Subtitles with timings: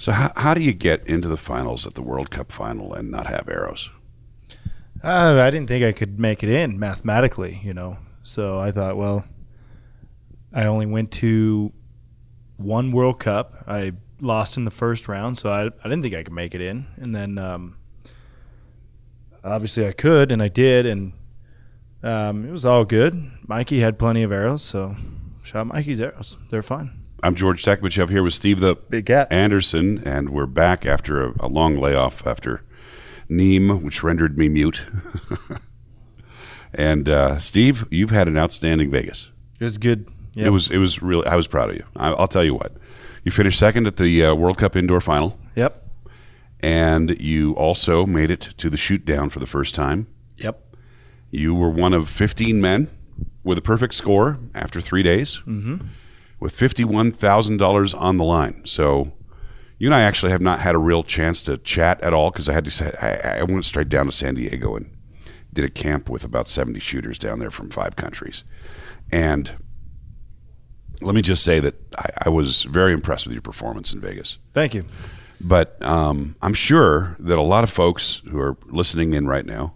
[0.00, 3.10] So how, how do you get into the finals at the World Cup final and
[3.10, 3.90] not have arrows?
[5.04, 7.98] Uh, I didn't think I could make it in mathematically, you know.
[8.22, 9.26] So I thought, well,
[10.54, 11.74] I only went to
[12.56, 13.62] one World Cup.
[13.68, 13.92] I
[14.22, 16.86] lost in the first round, so I, I didn't think I could make it in.
[16.96, 17.76] And then um,
[19.44, 21.12] obviously I could, and I did, and
[22.02, 23.32] um, it was all good.
[23.46, 24.96] Mikey had plenty of arrows, so
[25.42, 26.38] shot Mikey's arrows.
[26.48, 26.99] They're fine.
[27.22, 29.28] I'm George Tekmitchov here with Steve the Big cat.
[29.30, 32.62] Anderson, and we're back after a, a long layoff after
[33.28, 34.82] Nîmes, which rendered me mute.
[36.74, 39.30] and uh, Steve, you've had an outstanding Vegas.
[39.58, 40.08] It was good.
[40.32, 40.46] Yep.
[40.46, 41.26] It was it was really.
[41.26, 41.84] I was proud of you.
[41.96, 42.72] I, I'll tell you what.
[43.24, 45.76] You finished second at the uh, World Cup indoor final, Yep.
[46.60, 50.06] and you also made it to the shoot down for the first time.
[50.38, 50.58] Yep.
[51.30, 52.90] You were one of 15 men
[53.44, 55.86] with a perfect score after three days, Mm-hmm.
[56.40, 58.62] With $51,000 on the line.
[58.64, 59.12] So
[59.78, 62.48] you and I actually have not had a real chance to chat at all because
[62.48, 64.90] I had to say, I, I went straight down to San Diego and
[65.52, 68.44] did a camp with about 70 shooters down there from five countries.
[69.12, 69.56] And
[71.00, 74.38] let me just say that I, I was very impressed with your performance in Vegas.
[74.52, 74.84] Thank you.
[75.40, 79.74] But um, I'm sure that a lot of folks who are listening in right now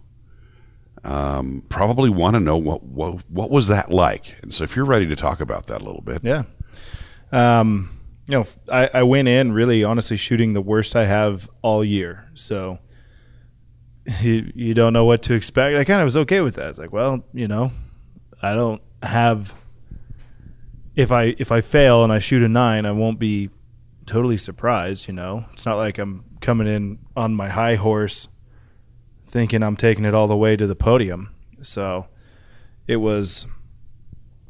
[1.03, 4.41] um, probably want to know what, what what was that like.
[4.41, 6.43] And so, if you're ready to talk about that a little bit, Yeah.
[7.35, 7.89] Um,
[8.27, 12.29] you know, I, I went in really honestly shooting the worst I have all year.
[12.33, 12.79] So
[14.21, 15.75] you, you don't know what to expect.
[15.75, 16.69] I kind of was okay with that.
[16.69, 17.71] It's like, well, you know,
[18.41, 19.53] I don't have
[20.95, 23.49] if I if I fail and I shoot a nine, I won't be
[24.05, 25.45] totally surprised, you know.
[25.51, 28.29] It's not like I'm coming in on my high horse
[29.23, 31.35] thinking I'm taking it all the way to the podium.
[31.61, 32.07] So
[32.87, 33.47] it was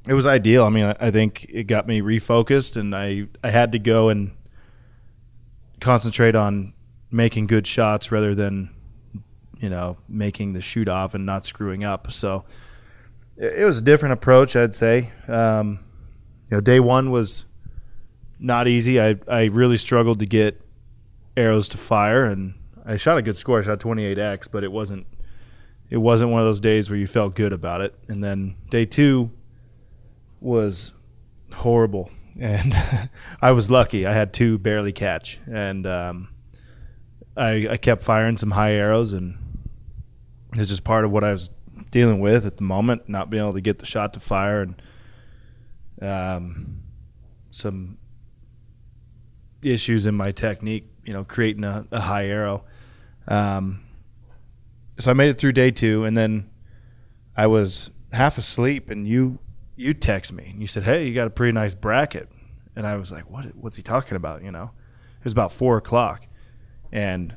[0.08, 0.64] it was ideal.
[0.64, 4.32] I mean, I, think it got me refocused, and I I had to go and
[5.80, 6.74] concentrate on
[7.12, 8.70] making good shots rather than
[9.60, 12.12] you know making the shoot off and not screwing up.
[12.12, 12.46] So
[13.38, 15.12] it, it was a different approach, I'd say.
[15.28, 15.80] Um,
[16.50, 17.46] you know, day one was
[18.40, 19.02] not easy.
[19.02, 20.62] I I really struggled to get
[21.36, 22.54] arrows to fire, and
[22.86, 23.60] I shot a good score.
[23.60, 25.08] I shot 28x, but it wasn't
[25.90, 27.96] it wasn't one of those days where you felt good about it.
[28.08, 29.32] And then day two
[30.40, 30.94] was
[31.54, 32.74] horrible, and
[33.42, 34.06] I was lucky.
[34.06, 36.30] I had two barely catch, and um,
[37.36, 39.38] I, I kept firing some high arrows, and
[40.54, 41.50] it's just part of what I was
[41.92, 44.82] dealing with at the moment, not being able to get the shot to fire, and
[46.02, 46.82] um,
[47.50, 47.98] some
[49.62, 50.90] issues in my technique.
[51.04, 52.64] You know, creating a, a high arrow.
[53.28, 53.84] Um,
[54.98, 56.50] so I made it through day two, and then
[57.36, 59.40] I was half asleep, and you
[59.76, 62.30] you text me and you said, "Hey, you got a pretty nice bracket,"
[62.76, 63.46] and I was like, "What?
[63.56, 64.72] What's he talking about?" You know,
[65.20, 66.26] it was about four o'clock,
[66.92, 67.36] and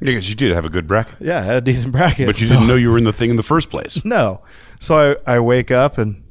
[0.00, 2.46] because you did have a good bracket, yeah, I had a decent bracket, but you
[2.46, 4.04] so- didn't know you were in the thing in the first place.
[4.04, 4.42] no.
[4.80, 6.22] So I I wake up and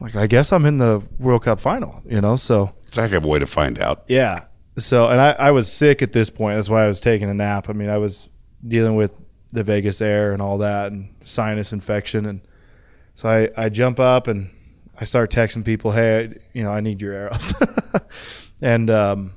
[0.00, 2.36] like I guess I'm in the World Cup final, you know.
[2.36, 4.04] So It's of a way to find out.
[4.08, 4.40] yeah.
[4.78, 6.56] So, and I, I was sick at this point.
[6.56, 7.70] That's why I was taking a nap.
[7.70, 8.28] I mean, I was
[8.68, 9.10] dealing with
[9.50, 12.26] the Vegas air and all that and sinus infection.
[12.26, 12.40] And
[13.14, 14.50] so I, I jump up and
[14.98, 17.54] I start texting people, hey, you know, I need your arrows.
[18.62, 19.32] and, um,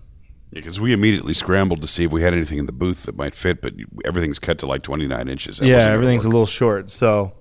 [0.51, 3.35] Because we immediately scrambled to see if we had anything in the booth that might
[3.35, 3.73] fit, but
[4.05, 5.57] everything's cut to like 29 inches.
[5.59, 6.89] That yeah, everything's a little short.
[6.89, 7.33] So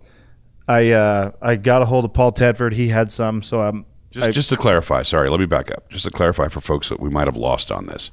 [0.67, 2.73] I, uh, I got a hold of Paul Tedford.
[2.73, 3.43] He had some.
[3.43, 5.89] So I'm, Just, I- just to clarify, sorry, let me back up.
[5.89, 8.11] Just to clarify for folks that we might have lost on this.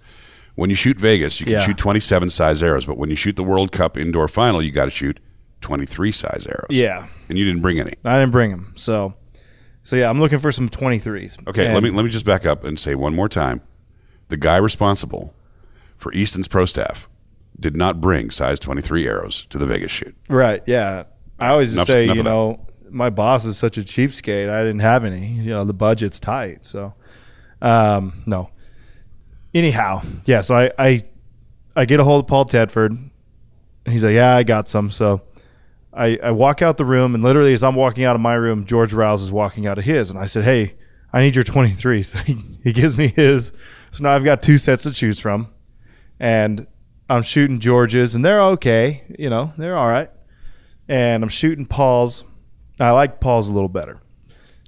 [0.56, 1.62] When you shoot Vegas, you can Yeah.
[1.66, 4.86] shoot 27 size arrows, but when you shoot the World Cup indoor final, you got
[4.86, 5.20] to shoot
[5.62, 6.68] 23 size arrows.
[6.70, 7.96] yeah, And you didn't bring any.
[8.06, 8.72] I didn't bring them.
[8.76, 9.16] So,
[9.86, 11.48] so yeah, I'm looking for some 23s.
[11.48, 13.62] Okay, let me let me just back up and say one more time.
[14.30, 15.36] The guy responsible
[15.96, 17.08] for Easton's pro staff
[17.60, 20.16] did not bring size 23 arrows to the Vegas shoot.
[20.28, 20.64] Right.
[20.66, 21.04] Yeah.
[21.40, 24.50] I always just Enough- say, enough you know, my boss is such a cheapskate.
[24.50, 25.28] I didn't have any.
[25.28, 26.66] You know, the budget's tight.
[26.66, 26.96] So,
[27.62, 28.50] um, no.
[29.54, 30.42] Anyhow, yeah.
[30.42, 31.02] So I, I,
[31.76, 33.12] I get a hold of Paul Tedford.
[33.86, 34.90] He's like, yeah, I got some.
[34.90, 35.22] So
[35.96, 38.66] I, I walk out the room, and literally as I'm walking out of my room,
[38.66, 40.76] George Rouse is walking out of his, and I said, hey,
[41.14, 42.04] I need your 23.
[42.04, 43.54] So he, he gives me his.
[43.92, 45.48] So now I've got two sets to choose from,
[46.20, 46.68] and
[47.10, 49.04] I'm shooting George's, and they're okay.
[49.18, 50.10] You know, they're all right.
[50.88, 52.26] And I'm shooting Paul's.
[52.80, 54.02] I like Paul's a little better.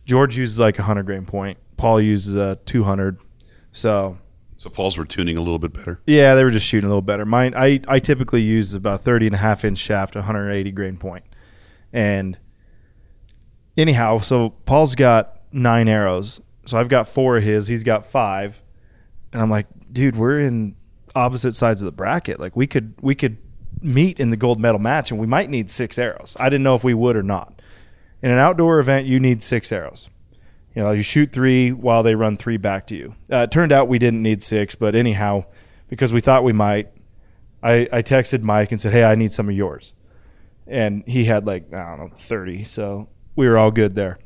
[0.05, 1.57] George uses like a 100 grain point.
[1.75, 3.19] Paul uses a 200.
[3.73, 4.17] So
[4.57, 6.01] So Paul's were tuning a little bit better.
[6.07, 7.25] yeah, they were just shooting a little better.
[7.25, 11.23] Mine, I, I typically use about 30 and a half inch shaft, 180 grain point.
[11.93, 12.37] And
[13.77, 16.41] anyhow, so Paul's got nine arrows.
[16.65, 17.67] So I've got four of his.
[17.67, 18.61] He's got five.
[19.31, 20.75] And I'm like, dude, we're in
[21.15, 22.39] opposite sides of the bracket.
[22.39, 23.37] Like we could we could
[23.81, 26.35] meet in the gold medal match, and we might need six arrows.
[26.39, 27.61] I didn't know if we would or not.
[28.21, 30.09] In an outdoor event, you need six arrows.
[30.77, 33.15] You know, you shoot three while they run three back to you.
[33.33, 35.45] Uh, it turned out we didn't need six, but anyhow,
[35.87, 36.89] because we thought we might,
[37.63, 39.95] I, I texted Mike and said, "Hey, I need some of yours,"
[40.67, 44.19] and he had like I don't know thirty, so we were all good there.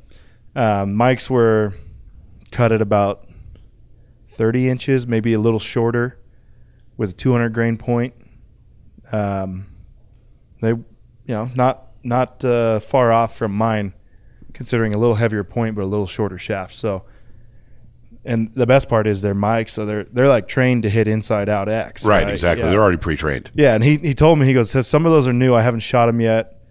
[0.54, 1.74] Um, Mike's were
[2.52, 3.24] cut at about
[4.28, 6.20] thirty inches, maybe a little shorter,
[6.98, 8.14] with a two hundred grain point.
[9.14, 9.68] Um,
[10.60, 10.84] they, you
[11.28, 13.94] know, not not uh, far off from mine,
[14.54, 16.74] considering a little heavier point but a little shorter shaft.
[16.74, 17.06] So,
[18.24, 21.50] and the best part is they're Mike's, so they're they're like trained to hit inside
[21.50, 22.06] out X.
[22.06, 22.64] Right, exactly.
[22.64, 22.72] Yeah.
[22.72, 23.52] They're already pre-trained.
[23.56, 25.56] Yeah, and he, he told me he goes some of those are new.
[25.56, 26.62] I haven't shot them yet.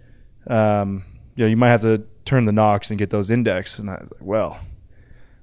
[0.47, 1.05] Um,
[1.35, 3.79] you know, you might have to turn the nocks and get those index.
[3.79, 4.61] And I was like, well,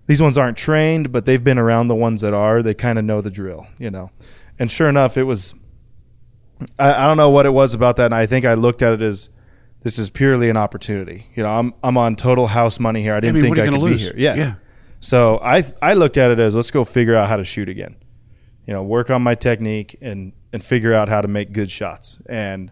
[0.06, 2.64] these ones aren't trained, but they've been around the ones that are.
[2.64, 4.10] They kind of know the drill, you know.
[4.58, 5.54] And sure enough, it was.
[6.80, 8.94] I, I don't know what it was about that, and I think I looked at
[8.94, 9.30] it as
[9.88, 11.28] this is purely an opportunity.
[11.34, 13.14] You know, I'm I'm on total house money here.
[13.14, 14.04] I I didn't mean, think I could to be lose?
[14.04, 14.14] here.
[14.18, 14.36] Yeah.
[14.36, 14.56] yeah.
[15.00, 17.96] So I I looked at it as let's go figure out how to shoot again.
[18.66, 22.22] You know, work on my technique and and figure out how to make good shots
[22.28, 22.70] and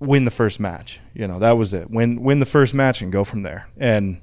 [0.00, 0.98] win the first match.
[1.14, 1.92] You know, that was it.
[1.92, 3.68] Win win the first match and go from there.
[3.76, 4.20] And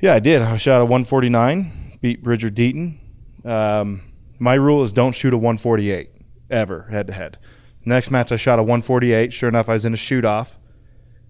[0.00, 0.42] yeah, I did.
[0.42, 2.98] I shot a 149, beat Bridger Deaton.
[3.42, 4.02] Um,
[4.38, 6.10] my rule is don't shoot a 148
[6.50, 7.38] ever head to head.
[7.84, 9.32] Next match I shot a 148.
[9.32, 10.58] Sure enough, I was in a shoot off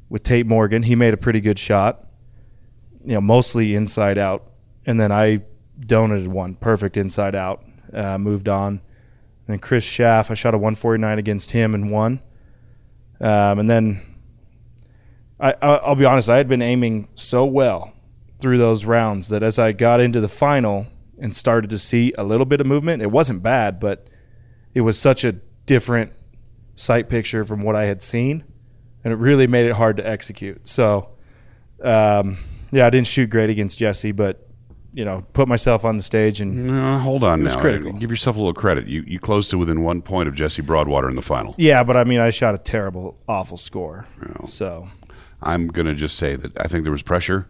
[0.08, 0.82] with Tate Morgan.
[0.82, 2.06] He made a pretty good shot
[3.04, 4.44] you know, mostly inside out.
[4.87, 5.43] And then I
[5.81, 8.75] donated one perfect inside out, uh, moved on.
[8.75, 8.81] And
[9.46, 12.20] then Chris Schaff, I shot a 149 against him and won.
[13.20, 14.02] Um, and then
[15.38, 17.93] I, I'll be honest, I had been aiming so well
[18.38, 20.87] through those rounds that as I got into the final
[21.20, 24.08] and started to see a little bit of movement, it wasn't bad, but
[24.75, 25.32] it was such a
[25.66, 26.12] different
[26.74, 28.44] sight picture from what I had seen.
[29.04, 30.66] And it really made it hard to execute.
[30.69, 31.08] So,
[31.82, 32.38] um,
[32.70, 34.46] yeah, I didn't shoot great against Jesse, but
[34.94, 37.60] you know, put myself on the stage and No, hold on was now.
[37.62, 37.92] critical.
[37.94, 38.86] Give yourself a little credit.
[38.86, 41.54] You you closed to within one point of Jesse Broadwater in the final.
[41.56, 44.06] yeah, but I mean, I shot a terrible, awful score.
[44.46, 44.88] So,
[45.42, 47.48] I'm going to just say that I think there was pressure.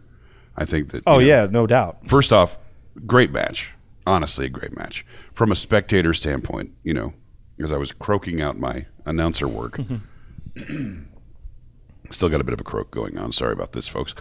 [0.55, 1.03] I think that.
[1.05, 2.07] oh you know, yeah, no doubt.
[2.07, 2.57] First off,
[3.05, 3.73] great match.
[4.07, 5.05] Honestly, a great match.
[5.33, 7.13] From a spectator standpoint, you know,
[7.57, 9.79] because I was croaking out my announcer work.
[12.09, 13.31] Still got a bit of a croak going on.
[13.31, 14.13] Sorry about this, folks.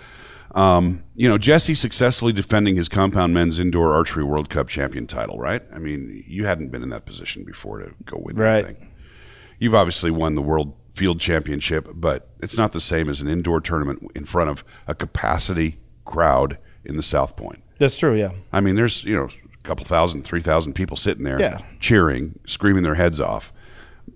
[0.54, 5.38] Um, you know, Jesse successfully defending his compound men's indoor archery World Cup champion title,
[5.38, 5.62] right?
[5.74, 8.62] I mean, you hadn't been in that position before to go win Right.
[8.64, 8.90] that thing.
[9.58, 13.60] You've obviously won the World Field Championship, but it's not the same as an indoor
[13.60, 17.62] tournament in front of a capacity crowd in the South Point.
[17.78, 18.14] That's true.
[18.14, 21.58] Yeah, I mean, there's you know a couple thousand, three thousand people sitting there, Yeah.
[21.80, 23.52] cheering, screaming their heads off.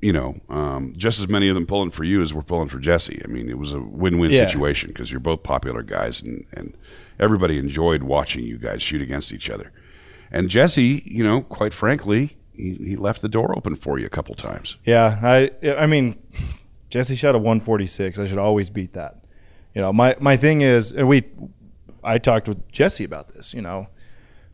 [0.03, 2.79] You know, um, just as many of them pulling for you as we're pulling for
[2.79, 3.21] Jesse.
[3.25, 4.47] I mean, it was a win-win Yeah.
[4.47, 6.77] situation because you're both popular guys, and and
[7.19, 9.73] everybody enjoyed watching you guys shoot against each other.
[10.31, 14.11] And Jesse, you know, quite frankly, he, he left the door open for you a
[14.11, 14.77] couple times.
[14.85, 15.19] yeah.
[15.23, 16.19] I, I mean,
[16.91, 18.19] Jesse shot a 146.
[18.19, 19.23] I should always beat that.
[19.75, 21.23] You know, my my thing is, and we,
[22.03, 23.55] I talked with Jesse about this.
[23.55, 23.87] You know,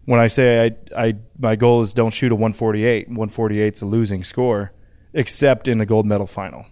[0.04, 3.08] when I say I, I, my goal is don't shoot a 148.
[3.08, 4.72] 148 is a losing score,
[5.14, 6.66] except in the gold medal final.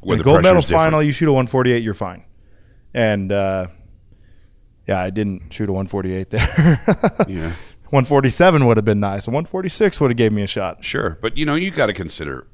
[0.00, 2.24] Where in the gold medal final, you shoot a 148, you're fine.
[2.94, 3.66] And uh,
[4.86, 6.80] yeah, I didn't shoot a 148 there.
[7.28, 7.52] Yeah.
[7.90, 9.28] 147 would have been nice.
[9.28, 10.84] A 146 would have gave me a shot.
[10.84, 12.46] Sure, but you know you got to consider,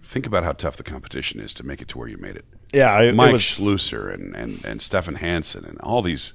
[0.00, 2.44] think about how tough the competition is to make it to where you made it.
[2.72, 6.34] Yeah, it, Mike it was, Schloesser and, and, and Stephan Hansen and all these,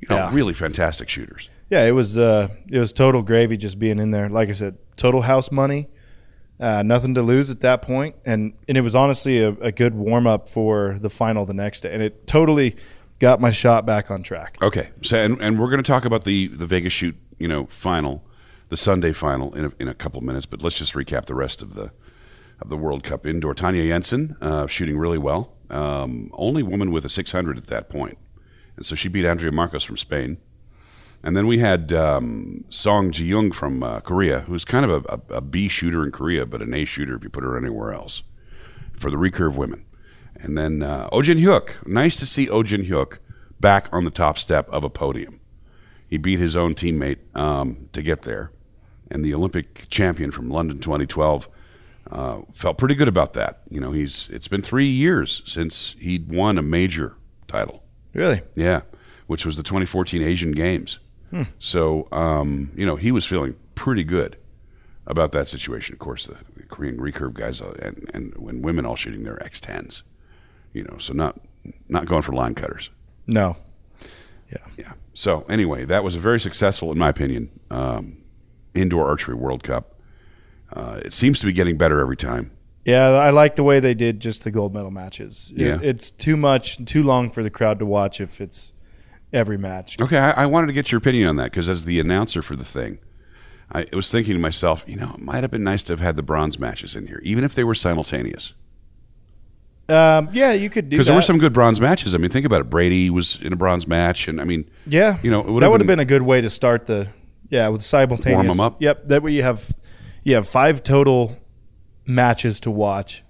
[0.00, 0.30] you know, Yeah.
[0.34, 1.48] really fantastic shooters.
[1.70, 4.28] yeah, it was uh, it was total gravy just being in there.
[4.28, 5.88] Like I said, total house money,
[6.60, 9.94] uh, nothing to lose at that point, and and it was honestly a, a good
[9.94, 12.76] warm up for the final the next day, and it totally
[13.18, 14.58] got my shot back on track.
[14.60, 17.66] Okay, so and, and we're going to talk about the the Vegas shoot, you know,
[17.66, 18.24] final,
[18.68, 20.44] the Sunday final in a, in a couple minutes.
[20.44, 21.92] But let's just recap the rest of the
[22.60, 23.54] of the World Cup indoor.
[23.54, 25.54] Tanja Jensen uh, shooting really well.
[25.70, 28.18] Um, only woman with a 600 at that point,
[28.76, 30.36] and so she beat Andrea Marcos from Spain.
[31.22, 35.14] And then we had um, Song Ji Young from uh, Korea, who's kind of a,
[35.14, 37.92] a, a B shooter in Korea, but an A shooter if you put her anywhere
[37.92, 38.22] else
[38.94, 39.84] for the recurve women.
[40.36, 41.86] And then uh, Oh Jin Hyuk.
[41.86, 43.18] Nice to see Oh Jin Hyuk
[43.60, 45.40] back on the top step of a podium.
[46.08, 48.52] He beat his own teammate um, to get there.
[49.10, 51.48] And the Olympic champion from London 2012
[52.10, 53.60] uh, felt pretty good about that.
[53.68, 57.82] You know, he's it's been three years since he'd won a major title.
[58.14, 58.42] Really?
[58.54, 58.82] Yeah,
[59.26, 60.98] which was the 2014 Asian Games.
[61.58, 64.36] So, um, you know, he was feeling pretty good
[65.06, 65.94] about that situation.
[65.94, 66.36] Of course, the,
[66.68, 70.02] Korean recurve guys uh, and and when women all shooting their X10s,
[70.72, 71.40] you know, so not
[71.88, 72.90] not going for line cutters.
[73.26, 73.56] No.
[74.50, 74.58] Yeah.
[74.78, 74.92] Yeah.
[75.14, 78.18] So anyway, that was a very successful, in my opinion, um,
[78.74, 79.94] indoor archery World Cup.
[80.72, 82.50] Uh, it seems to be getting better every time.
[82.84, 85.52] Yeah, I like the way they did just the gold medal matches.
[85.54, 85.78] It- Yeah.
[85.82, 88.72] it's too much, too long for the crowd to watch if it's
[89.32, 90.00] every match.
[90.00, 92.56] Okay, I, I wanted to get your opinion on that because as the announcer for
[92.56, 92.98] the thing,
[93.72, 96.16] I was thinking to myself, you know, it might have been nice to have had
[96.16, 98.54] the bronze matches in here, even if they were simultaneous.
[99.88, 102.14] Um, yeah, you could do Because there were some good bronze matches.
[102.14, 102.70] I mean, think about it.
[102.70, 105.80] Brady was in a bronze match, and I mean, Yeah, you know, would that would
[105.80, 107.08] have been- been a good way to start the
[107.48, 108.46] yeah with simultaneous.
[108.46, 108.80] Warm 'em up.
[108.80, 109.74] Yep, that way you have
[110.22, 111.36] you have five total
[112.06, 113.24] matches to watch,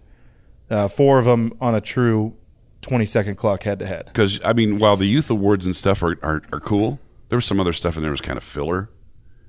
[0.71, 2.35] uh, four of them on a true
[2.83, 4.07] twenty second clock head to head.
[4.07, 7.45] because I mean, while the youth awards and stuff are, are, are cool, there was
[7.45, 8.91] some other stuff in there was kind of filler.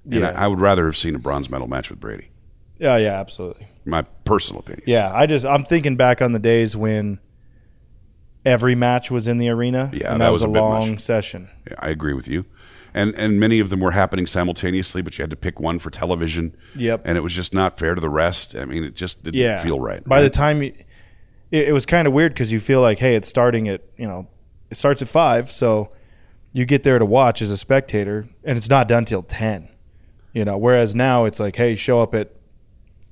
[0.05, 0.29] And Yeah.
[0.29, 2.29] I, I would rather have seen a bronze medal match with Brady.
[2.79, 3.67] Yeah, yeah, absolutely.
[3.85, 4.83] My personal opinion.
[4.87, 7.19] Yeah, I just I'm thinking back on the days when
[8.45, 9.89] every match was in the arena.
[9.93, 10.99] Yeah, and that that, was was, a long much.
[10.99, 11.49] session.
[11.69, 12.45] Yeah, I agree with you.
[12.93, 15.89] And and many of them were happening simultaneously, but you had to pick one for
[15.89, 16.55] television.
[16.75, 17.03] Yep.
[17.05, 18.55] And it was just not fair to the rest.
[18.55, 20.03] I mean, it just didn't Yeah, feel right.
[20.03, 20.73] By the time you,
[21.51, 24.07] it, it was kind of weird because you feel like, hey, it's starting at you
[24.07, 24.27] know,
[24.69, 25.91] it starts at five, so
[26.53, 29.69] you get there to watch as a spectator, and it's not done till ten.
[30.33, 32.31] You know, whereas now it's like, hey, show up at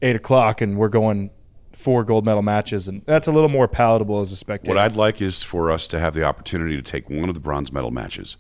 [0.01, 1.31] eight o'clock, and we're going
[1.73, 4.73] four gold medal matches, and that's a little more palatable as a spectator.
[4.75, 7.41] What I'd like is for us to have the opportunity to take one of the
[7.41, 8.37] bronze medal matches,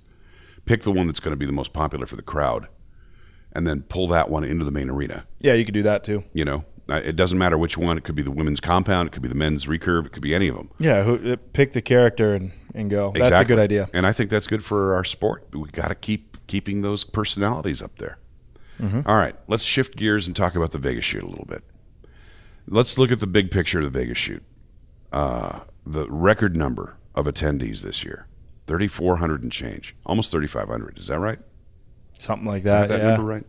[0.65, 2.67] pick the one that's going to be the most popular for the crowd,
[3.53, 5.25] and then pull that one into the main arena.
[5.39, 6.23] yeah, you could do that too.
[6.33, 7.97] You know, it doesn't matter which one.
[7.97, 9.07] It could be the women's compound.
[9.07, 10.05] It could be the men's recurve.
[10.05, 10.71] It could be any of them.
[10.79, 13.11] Yeah, who, uh, pick the character and and go.
[13.15, 13.89] That's a good idea.
[13.93, 15.47] And I think that's good for our sport.
[15.53, 18.17] We got to keep keeping those personalities up there.
[18.79, 19.01] Mm-hmm.
[19.05, 21.63] All right, let's shift gears and talk about the Vegas shoot a little bit.
[22.67, 24.43] Let's look at the big picture of the Vegas shoot.
[25.11, 28.27] Uh, the record number of attendees this year
[28.67, 30.97] 3,400 and change, almost 3,500.
[30.97, 31.39] Is that right?
[32.17, 32.89] Something like that.
[32.89, 33.45] that yeah, number right?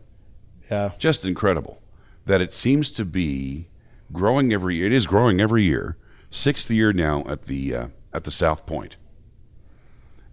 [0.69, 0.91] yeah.
[0.97, 1.81] Just incredible
[2.25, 3.67] that it seems to be
[4.11, 4.87] growing every year.
[4.87, 5.97] It is growing every year.
[6.29, 8.97] Sixth year now at the uh, at the South Point.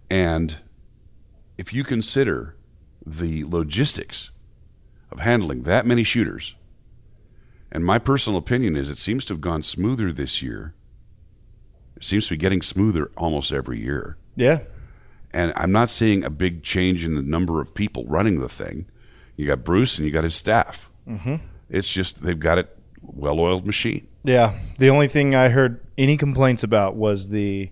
[0.09, 0.57] And
[1.57, 2.55] if you consider
[3.05, 4.31] the logistics
[5.11, 6.55] of handling that many shooters,
[7.71, 10.73] and my personal opinion is it seems to have gone smoother this year.
[11.95, 14.17] It seems to be getting smoother almost every year.
[14.35, 14.59] Yeah,
[15.31, 18.85] And I'm not seeing a big change in the number of people running the thing.
[19.35, 20.89] You got Bruce and you got his staff.
[21.07, 21.35] Mm-hmm.
[21.69, 24.07] It's just they've got it well-oiled machine.
[24.23, 27.71] Yeah, the only thing I heard any complaints about was the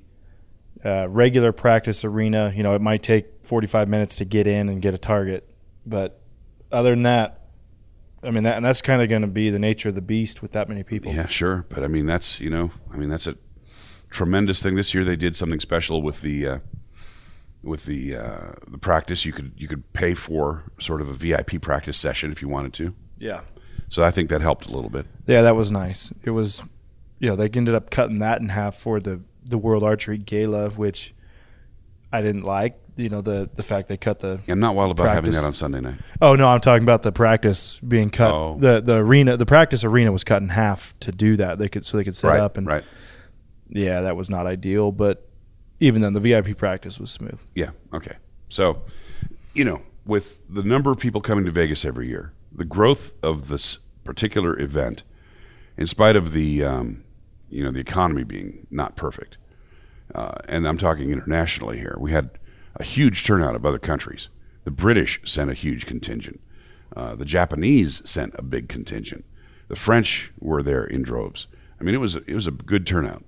[0.83, 2.53] uh, regular practice arena.
[2.55, 5.49] You know, it might take 45 minutes to get in and get a target,
[5.85, 6.21] but
[6.71, 7.41] other than that,
[8.23, 10.41] I mean, that, and that's kind of going to be the nature of the beast
[10.41, 11.13] with that many people.
[11.13, 13.37] Yeah, sure, but I mean that's you know I mean that's a
[14.09, 14.75] tremendous thing.
[14.75, 16.59] This year they did something special with the uh,
[17.61, 19.25] with the uh, the practice.
[19.25, 22.73] You could you could pay for sort of a VIP practice session if you wanted
[22.73, 22.95] to.
[23.19, 23.41] yeah,
[23.89, 25.05] So I think that helped a little bit.
[25.27, 25.41] yeah.
[25.41, 26.11] That was nice.
[26.23, 26.61] It was,
[27.19, 30.69] you know, they ended up cutting that in half for the the World Archery Gala,
[30.71, 31.13] which
[32.11, 32.77] I didn't like.
[32.95, 35.53] You know, the the fact they cut the I'm not wild about having that on
[35.53, 35.99] Sunday night.
[36.19, 38.31] Oh no, I'm talking about the practice being cut.
[38.31, 38.57] Oh.
[38.59, 41.59] The the arena, the practice arena was cut in half to do that.
[41.59, 42.83] They could so they could set right, up and right.
[43.69, 44.91] yeah, that was not ideal.
[44.91, 45.29] But
[45.79, 47.39] even then, the VIP practice was smooth.
[47.53, 47.69] Yeah.
[47.93, 48.15] Okay.
[48.49, 48.81] So,
[49.53, 53.47] you know, with the number of people coming to Vegas every year, the growth of
[53.47, 55.03] this particular event,
[55.77, 57.03] in spite of the, um,
[57.49, 59.37] you know, the economy being not perfect,
[60.13, 62.31] uh, and I'm talking internationally here, we had
[62.75, 64.29] a huge turnout of other countries.
[64.63, 66.41] The British sent a huge contingent.
[66.95, 69.25] Uh, the Japanese sent a big contingent.
[69.67, 71.47] The French were there in droves.
[71.79, 73.23] I mean, it was it was a good turnout.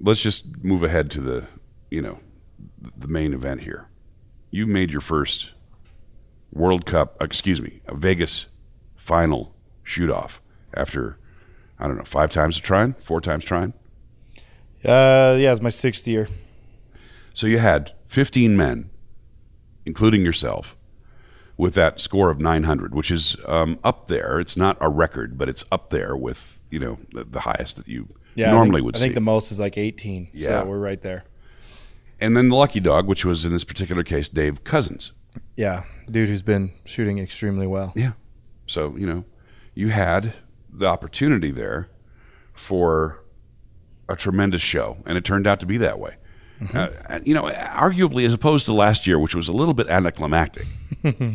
[0.00, 1.46] Let's just move ahead to the,
[1.90, 2.20] you know,
[2.96, 3.88] the main event here.
[4.50, 5.54] You've made your first
[6.52, 8.46] World Cup, excuse me, a Vegas
[8.96, 10.40] final shoot off
[10.74, 11.18] after,
[11.78, 13.72] I don't know, five times of trying, four times trying.
[14.84, 16.28] Uh, yeah, it's my sixth year.
[17.34, 18.90] So you had 15 men,
[19.86, 20.76] including yourself,
[21.56, 24.38] with that score of 900, which is um, up there.
[24.40, 27.88] It's not a record, but it's up there with, you know, the, the highest that
[27.88, 29.02] you Yeah, normally I think, would I see.
[29.06, 30.28] think the most is like 18.
[30.32, 30.62] Yeah.
[30.62, 31.24] so we're right there.
[32.20, 35.12] and then the lucky dog, which was in this particular case Dave Cousins.
[35.58, 37.92] Yeah, dude who's been shooting extremely well.
[37.96, 38.12] Yeah.
[38.66, 39.24] So, you know,
[39.74, 40.34] you had
[40.72, 41.90] the opportunity there
[42.52, 43.24] for
[44.08, 46.14] a tremendous show, and it turned out to be that way.
[46.72, 46.90] Uh,
[47.24, 50.66] you know, arguably, as opposed to last year, which was a little bit anticlimactic.
[51.02, 51.12] Yeah,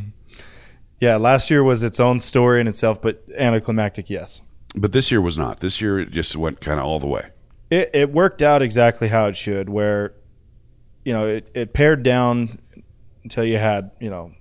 [1.02, 4.42] Yeah, last year was its own story in itself, but anticlimactic, yes.
[4.74, 5.60] But this year was not.
[5.60, 7.32] This year it just went kind of all the way.
[7.70, 10.14] It, it worked out exactly how it should, where,
[11.04, 12.60] you know, it, it pared down
[13.24, 14.32] until you had, you know,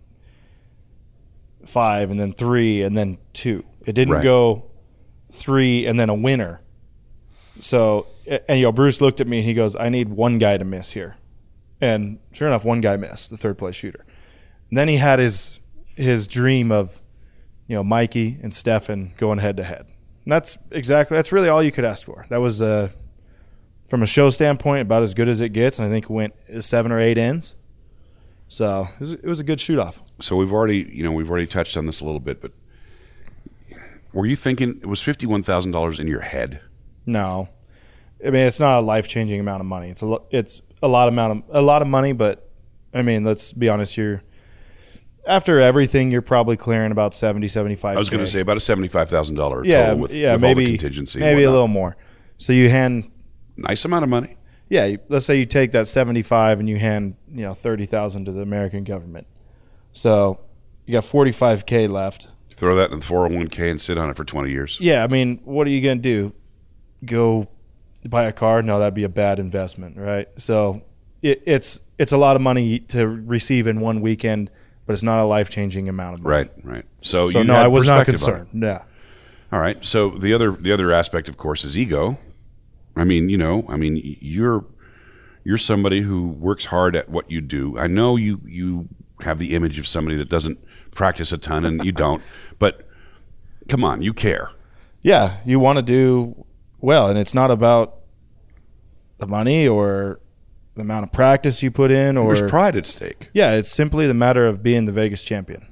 [1.66, 3.64] five and then three and then two.
[3.86, 4.22] It didn't Right.
[4.24, 4.64] go
[5.30, 6.60] three and then a winner.
[7.60, 8.06] So,
[8.48, 10.64] and, you know, Bruce looked at me and he goes, I need one guy to
[10.64, 11.16] miss here.
[11.80, 14.04] And sure enough, one guy missed, the third place shooter.
[14.70, 15.60] And then he had his
[15.94, 17.00] his dream of,
[17.66, 19.86] you know, Mikey and Stephan going head to head.
[20.24, 22.24] And that's exactly that's really all you could ask for.
[22.30, 22.90] That was uh,
[23.86, 26.34] from a show standpoint about as good as it gets, and I think it went
[26.60, 27.56] seven or eight ends.
[28.52, 30.02] So it was, it was a good shoot off.
[30.20, 32.52] So we've already, you know, we've already touched on this a little bit, but
[34.12, 36.60] were you thinking it was fifty one thousand dollars in your head?
[37.06, 37.48] No,
[38.20, 39.88] I mean it's not a life changing amount of money.
[39.88, 42.50] It's a lo- it's a lot amount of a lot of money, but
[42.92, 43.96] I mean let's be honest.
[43.96, 44.22] You're
[45.26, 47.96] after everything, you're probably clearing about 70, 75.
[47.96, 50.44] I was going to say about a seventy five thousand dollar yeah, with, yeah, with
[50.44, 51.96] all maybe the contingency, maybe a little more.
[52.36, 53.10] So you hand
[53.56, 54.36] nice amount of money.
[54.72, 58.40] Yeah, let's say you take that 75 and you hand, you know, 30,000 to the
[58.40, 59.26] American government.
[59.92, 60.40] So
[60.86, 62.28] you got 45k left.
[62.54, 64.78] Throw that in the four hundred one k and sit on it for twenty years.
[64.80, 66.32] Yeah, I mean, what are you going to do?
[67.04, 67.48] Go
[68.04, 68.62] buy a car?
[68.62, 70.28] No, that'd be a bad investment, right?
[70.36, 70.82] So
[71.22, 74.50] it, it's it's a lot of money to receive in one weekend,
[74.86, 76.36] but it's not a life-changing amount of money.
[76.36, 76.84] Right, right.
[77.02, 78.38] So, So you no, I was not perspective on it.
[78.50, 78.62] concerned.
[78.62, 78.82] Yeah.
[79.50, 79.84] All right.
[79.84, 82.18] So the other the other aspect, of course, is ego.
[82.96, 84.64] I mean, you know, I mean, you're
[85.44, 87.78] you're somebody who works hard at what you do.
[87.78, 88.88] I know you you
[89.22, 90.58] have the image of somebody that doesn't
[90.92, 92.22] practice a ton, and you don't.
[92.58, 92.86] But
[93.68, 94.50] come on, you care.
[95.02, 96.44] Yeah, you want to do
[96.80, 97.98] well, and it's not about
[99.18, 100.20] the money or
[100.74, 104.06] the amount of practice you put in, or There's pride at stake, yeah, it's simply
[104.06, 105.66] the matter of being the Vegas champion.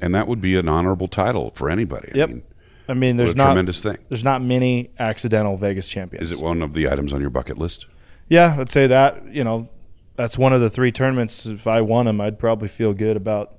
[0.00, 2.10] and that would be an honorable title for anybody.
[2.14, 2.28] I Yep.
[2.28, 2.42] mean,
[2.88, 3.98] I mean, there's not tremendous thing.
[4.08, 6.32] there's not many accidental Vegas champions.
[6.32, 7.86] Is it one of the items on your bucket list?
[8.28, 9.26] Yeah, I'd say that.
[9.26, 9.68] You know,
[10.16, 11.46] that's one of the three tournaments.
[11.46, 13.52] If I won them, I'd probably feel good about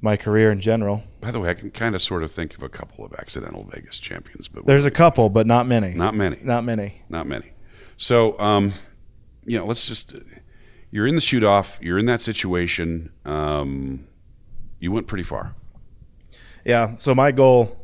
[0.00, 1.02] my career in general.
[1.20, 3.64] By the way, I can kind of sort of think of a couple of accidental
[3.72, 5.94] Vegas champions, but There's a couple, but not many.
[5.94, 6.38] not many.
[6.42, 7.02] Not many.
[7.08, 7.52] not many.
[7.96, 8.72] So, um,
[9.44, 10.14] you know, let's just.
[10.90, 11.78] You're in the shoot off.
[11.82, 13.12] You're in that situation.
[13.24, 14.06] Um,
[14.78, 15.54] you went pretty far.
[16.64, 16.96] Yeah.
[16.96, 17.83] So my goal,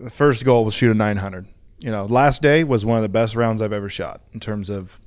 [0.00, 1.46] the first goal was shoot a 900.
[1.78, 4.70] You know, last day was one of the best rounds I've ever shot in terms
[4.70, 4.98] of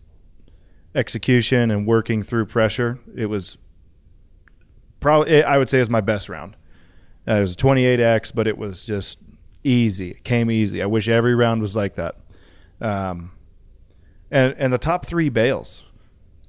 [0.95, 2.99] execution and working through pressure.
[3.15, 3.57] It was
[4.99, 6.55] probably, I would say, was my best round.
[7.27, 9.19] Uh, it was a 28x, but it was just
[9.63, 10.11] easy.
[10.11, 10.81] It came easy.
[10.81, 12.15] I wish every round was like that.
[12.81, 13.31] Um,
[14.29, 15.85] and and the top three bales,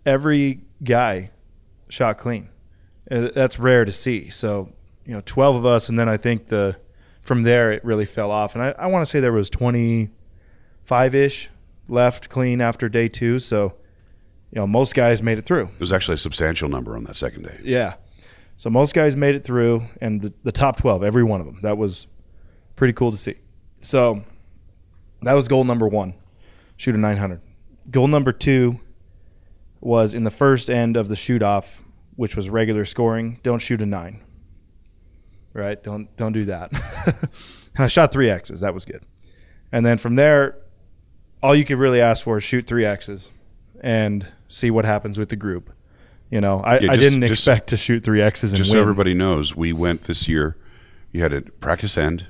[0.04, 1.30] every guy
[1.88, 2.48] shot clean.
[3.10, 4.30] Uh, That's rare to see.
[4.30, 4.72] So
[5.04, 6.76] you know, 12 of us, and then I think the
[7.24, 8.54] from there it really fell off.
[8.54, 11.50] And I, I want to say there was 25 ish
[11.88, 13.38] left clean after day two.
[13.38, 13.74] So
[14.52, 15.64] you know, most guys made it through.
[15.64, 17.58] It was actually a substantial number on that second day.
[17.64, 17.94] Yeah.
[18.56, 21.58] So most guys made it through, and the, the top 12, every one of them.
[21.62, 22.06] That was
[22.76, 23.34] pretty cool to see.
[23.80, 24.22] So
[25.22, 26.14] that was goal number one
[26.76, 27.40] shoot a 900.
[27.90, 28.80] Goal number two
[29.80, 31.82] was in the first end of the shoot off,
[32.16, 33.40] which was regular scoring.
[33.42, 34.23] Don't shoot a nine.
[35.54, 35.82] Right?
[35.82, 36.72] Don't don't do that.
[37.76, 38.60] and I shot three X's.
[38.60, 39.02] That was good.
[39.72, 40.56] And then from there,
[41.42, 43.30] all you could really ask for is shoot three X's
[43.80, 45.72] and see what happens with the group.
[46.30, 48.78] You know, I, Yeah, I didn't just- expect to shoot three X's and Just win.
[48.78, 50.56] so everybody knows, we went this year.
[51.12, 52.26] You had a practice end,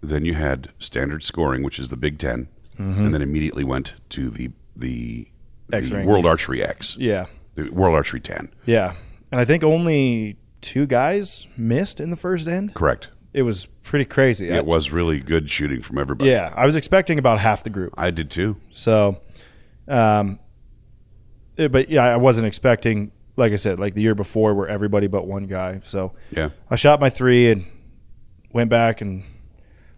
[0.00, 2.48] then you had standard scoring, which is the Big 10
[2.78, 3.04] mm-hmm.
[3.04, 5.28] and then immediately went to the the,
[5.68, 8.50] the World Archery X, yeah, the World Archery 10.
[8.66, 8.94] yeah.
[9.32, 12.74] And I think only two guys missed in the first end.
[12.74, 13.10] Correct.
[13.32, 14.50] It was pretty crazy.
[14.52, 16.30] I- It was really good shooting from everybody.
[16.30, 17.94] yeah, I was expecting about half the group.
[17.96, 18.56] I did too.
[18.72, 19.20] So,
[19.88, 20.38] um,
[21.56, 25.06] it- but yeah, I wasn't expecting, like I said, like the year before where everybody
[25.06, 25.80] but one guy.
[25.84, 26.48] So Yeah.
[26.70, 27.64] I shot my three and
[28.52, 29.22] went back, and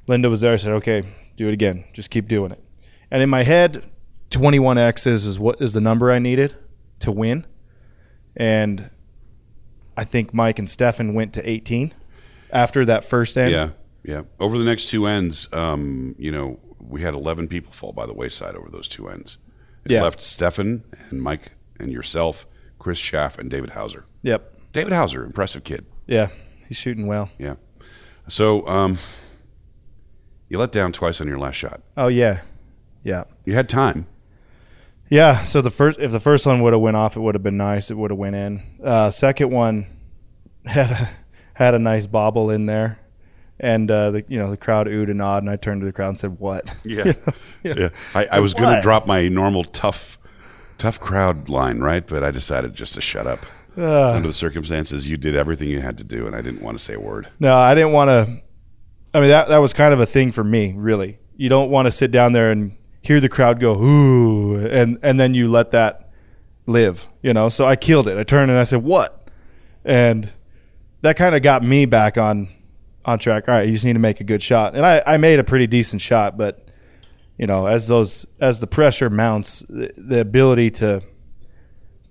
[0.06, 0.52] Linda was there.
[0.52, 1.02] I said, "Okay,
[1.36, 1.84] do it again.
[1.92, 2.62] Just keep doing it."
[3.10, 3.82] And in my head,
[4.30, 6.52] 21 X's is what is the number I needed
[7.00, 7.46] to win.
[8.36, 8.90] And
[9.98, 11.92] I think Mike and Stephan went to 18
[12.52, 13.50] after that first end.
[13.50, 13.70] Yeah,
[14.04, 14.22] yeah.
[14.38, 18.14] Over the next two ends, um, you know, we had eleven people fall by the
[18.14, 19.38] wayside over those two ends.
[19.84, 20.02] It Yeah.
[20.04, 22.46] left Stephan and Mike and yourself,
[22.78, 24.06] Chris Schaff and David Hauser.
[24.22, 24.54] Yep.
[24.72, 25.84] David Hauser, impressive kid.
[26.06, 26.28] Yeah.
[26.68, 27.30] He's shooting well.
[27.38, 27.54] Yeah.
[28.28, 28.98] So um,
[30.48, 31.80] you let down twice on your last shot.
[31.96, 32.42] Oh yeah.
[33.02, 33.24] Yeah.
[33.44, 34.06] You had time.
[35.10, 37.42] Yeah, so the first if the first one would have went off, it would have
[37.42, 37.90] been nice.
[37.90, 38.62] It would have went in.
[38.82, 39.86] Uh, second one
[40.66, 41.08] had a
[41.54, 42.98] had a nice bobble in there,
[43.58, 45.92] and uh, the you know the crowd oohed and awed, and I turned to the
[45.92, 47.12] crowd and said, "What?" Yeah,
[47.62, 47.88] yeah.
[48.14, 50.18] I, I was going to drop my normal tough,
[50.78, 52.06] tough crowd line, right?
[52.06, 53.40] But I decided just to shut up.
[53.76, 56.78] Uh, Under the circumstances, you did everything you had to do, and I didn't want
[56.78, 57.28] to say a word.
[57.38, 58.42] No, I didn't want to.
[59.14, 61.18] I mean, that that was kind of a thing for me, really.
[61.36, 62.76] You don't want to sit down there and
[63.08, 66.10] hear the crowd go ooh, and and then you let that
[66.66, 67.48] live, you know.
[67.48, 68.18] So I killed it.
[68.18, 69.28] I turned and I said, "What?"
[69.84, 70.30] And
[71.00, 72.48] that kind of got me back on
[73.04, 73.48] on track.
[73.48, 75.44] All right, you just need to make a good shot, and I I made a
[75.44, 76.68] pretty decent shot, but
[77.38, 81.02] you know, as those as the pressure mounts, the, the ability to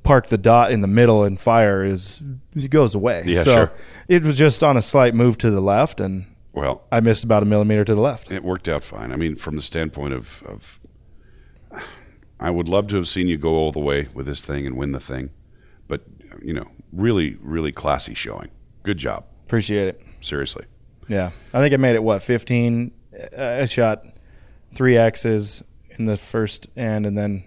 [0.04, 2.24] park the dot in the middle and fire is
[2.56, 3.24] it goes away.
[3.26, 3.72] Yeah, so sure.
[4.08, 7.44] it was just on a slight move to the left, and Well, I missed about
[7.44, 8.32] a millimeter to the left.
[8.32, 9.12] it worked out fine.
[9.12, 10.80] I mean, from the standpoint of, of,
[12.40, 14.78] I would love to have seen you go all the way with this thing and
[14.78, 15.32] win the thing,
[15.88, 16.04] but
[16.42, 18.50] you know, really, really classy showing.
[18.84, 20.02] Good job, Appreciate it.
[20.22, 20.66] seriously.
[21.08, 22.92] Yeah, I think I made it what fifteen.
[23.38, 24.06] Uh, I shot
[24.72, 25.64] three X's
[25.98, 27.44] in the first end, and then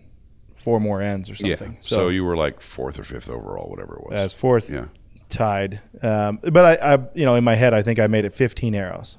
[0.55, 1.72] four more ends or something.
[1.72, 1.79] Yeah.
[1.81, 4.12] So, you were like fourth or fifth overall, whatever it was.
[4.12, 4.87] as fourth yeah.
[5.29, 5.81] tied.
[6.03, 8.74] Um, but I, I, you know, in my head, I think I made it fifteen
[8.74, 9.16] arrows.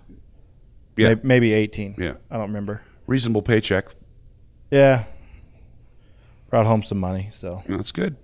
[0.97, 1.15] Yeah.
[1.23, 1.95] Maybe eighteen.
[1.97, 2.15] Yeah.
[2.29, 2.81] I don't remember.
[3.07, 3.85] Reasonable paycheck.
[4.69, 5.05] Yeah,
[6.51, 7.29] brought home some money.
[7.31, 8.15] So That's good.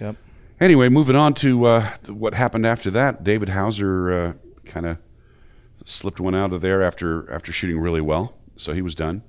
[0.00, 0.16] Yep.
[0.60, 3.22] Anyway, moving on to uh, what happened after that.
[3.22, 4.32] David Hauser uh,
[4.64, 4.98] kind of
[5.84, 9.22] slipped one out of there after after shooting really well, so he was done.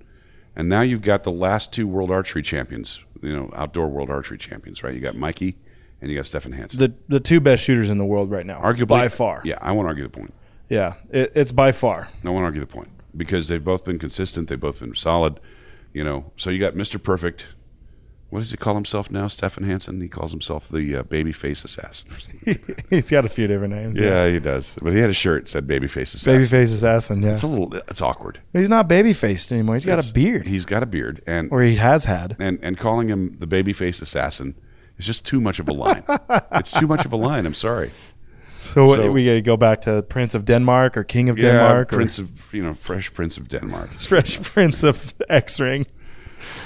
[0.55, 4.39] And now you've got the last two world archery champions, you know, outdoor world archery
[4.39, 4.93] champions, right?
[4.93, 5.57] You got Mikey
[6.01, 6.79] and you got Stephan Hansen.
[6.79, 9.41] the the two best shooters in the world right now, Arguably, by far.
[9.45, 10.33] Yeah, I won't argue the point.
[10.67, 12.09] Yeah, it, it's by far.
[12.25, 14.49] I won't argue the point because they've both been consistent.
[14.49, 15.39] They've both been solid.
[15.93, 17.01] You know, so you got Mr.
[17.01, 17.47] Perfect.
[18.29, 19.25] What does he call himself now?
[19.27, 19.99] Stephan Hansen.
[20.01, 22.09] He calls himself the uh, babyface assassin.
[22.91, 23.99] He's got a few different names.
[23.99, 24.77] yeah, he does.
[24.81, 26.39] But he had a shirt that said babyface assassin.
[26.39, 27.21] Babyface assassin.
[27.23, 27.73] Yeah, It's a little.
[27.73, 28.39] It's awkward.
[28.53, 29.75] he's not babyfaced anymore.
[29.75, 32.35] He's got It's- a beard, He's got a beard, and or he has had.
[32.39, 34.53] and and calling him the babyface assassin
[34.99, 36.03] is just too much of a line.
[36.51, 37.47] it's too much of a line.
[37.47, 37.89] I'm sorry.
[38.61, 41.37] So, what, So- we got to go back to Prince of Denmark or King of
[41.39, 43.87] Yeah, Denmark, or Prince of you know, fresh Prince of Denmark.
[43.87, 45.87] Fresh Prince of X Ring.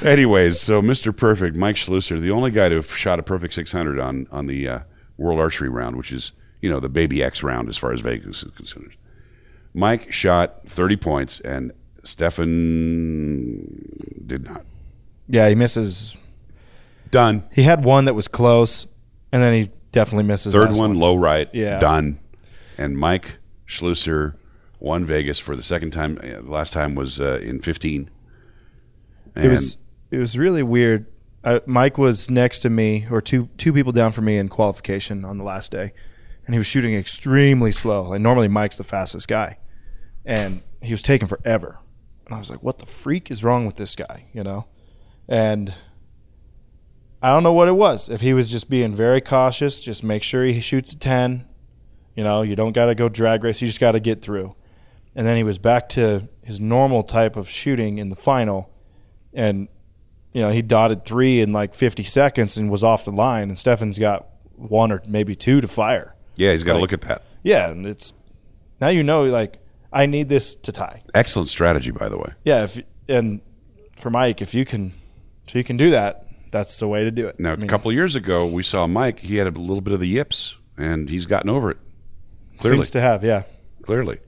[0.03, 1.15] Anyways, so Mr.
[1.15, 4.67] Perfect, Mike Schloesser, the only guy to have shot a perfect 600 on on the
[4.67, 4.79] uh,
[5.17, 8.43] World Archery round, which is you know the Baby X round as far as Vegas
[8.43, 8.91] is concerned.
[9.73, 11.71] Mike shot 30 points, and
[12.03, 14.65] Stephan did not.
[15.27, 16.15] Yeah, he misses.
[17.11, 17.43] Done.
[17.53, 18.87] He had one that was close,
[19.31, 20.53] and then he definitely misses.
[20.53, 21.49] Third last one, low right.
[21.53, 21.79] Yeah.
[21.79, 22.19] Done.
[22.77, 24.35] And Mike Schloesser
[24.79, 26.17] won Vegas for the second time.
[26.23, 28.09] uh, The last time was uh, in 15.
[29.35, 29.77] And It was
[30.11, 31.07] it was really weird.
[31.43, 35.25] I, Mike was next to me, or two two people down from me in qualification
[35.25, 35.91] on the last day,
[36.45, 38.13] and he was shooting extremely slow.
[38.13, 39.57] And normally Mike's the fastest guy,
[40.25, 41.79] and he was taking forever.
[42.25, 44.67] And I was like, "What the freak is wrong with this guy?" You know,
[45.27, 45.73] and
[47.21, 48.09] I don't know what it was.
[48.09, 51.47] If he was just being very cautious, just make sure he shoots a ten.
[52.15, 53.61] You know, you don't got to go drag race.
[53.61, 54.55] You just got to get through.
[55.15, 58.72] And then he was back to his normal type of shooting in the final
[59.33, 59.67] and
[60.33, 63.57] you know he dotted three in like 50 seconds and was off the line and
[63.57, 67.01] stephan's got one or maybe two to fire yeah, he's got to like- look at
[67.07, 67.21] that.
[67.43, 68.13] yeah and it's
[68.81, 69.57] now you know like
[69.91, 72.33] i need this to tie Excellent strategy, by the way.
[72.43, 73.41] yeah if and
[73.95, 74.93] for mike if you can
[75.47, 77.67] if you can do that that's the way to do it Now, I mean, a
[77.67, 79.21] couple of years ago, we saw Mike.
[79.21, 81.77] He had a little bit of the yips, and he's gotten over it.
[82.59, 83.41] Clearly, seems to have yeah
[83.81, 84.19] clearly.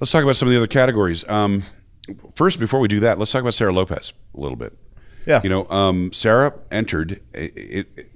[0.00, 1.28] Let's talk about some of the other categories.
[1.28, 1.62] Um,
[2.34, 4.76] first, before we do that, let's talk about Sarah Lopez a little bit.
[5.24, 7.20] yeah You know, um, Sarah entered.
[7.32, 8.10] It, it,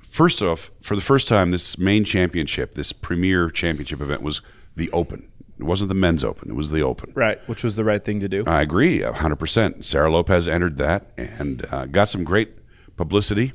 [0.00, 4.42] first off, for the first time, this main championship, this premier championship event, was
[4.74, 5.28] the Open.
[5.58, 7.12] It wasn't the men's Open; it was the Open.
[7.16, 9.84] right which was the right thing to do I agree, hundred percent.
[9.84, 12.50] Sarah Lopez entered that and uh, got some great
[12.96, 13.52] publicity.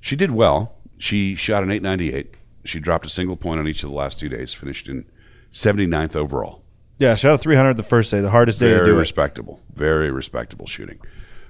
[0.00, 0.74] She did well.
[0.98, 2.34] She shot an eight ninety eight.
[2.64, 4.52] She dropped a single point on each of the last two days.
[4.52, 5.06] Finished in
[5.52, 6.62] 79th overall.
[6.98, 9.60] Yeah shot a 300 the first day the hardest day to Very do it respectable.
[9.74, 10.98] Very respectable shooting.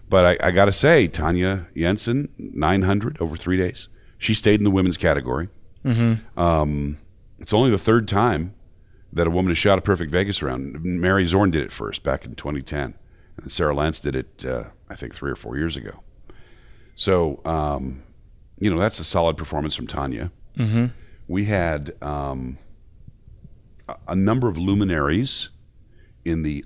[0.09, 3.89] But I, I got to say, Tanja Jensen, 900 over three days.
[4.19, 5.49] She stayed in the women's category.
[5.85, 6.39] Mm-hmm.
[6.39, 6.99] Um,
[7.39, 8.55] it's only the third time
[9.13, 10.83] that a woman has shot a perfect Vegas round.
[10.85, 12.95] Mary Zorn did it first back in 2010,
[13.37, 16.03] and Sarah Lance did it, uh, I think, three or four years ago.
[16.95, 18.03] So, um,
[18.59, 20.31] you know, that's a solid performance from Tanja.
[20.57, 20.87] Mm-hmm.
[21.29, 22.59] We had um,
[24.07, 25.51] a, number of luminaries
[26.25, 26.65] in the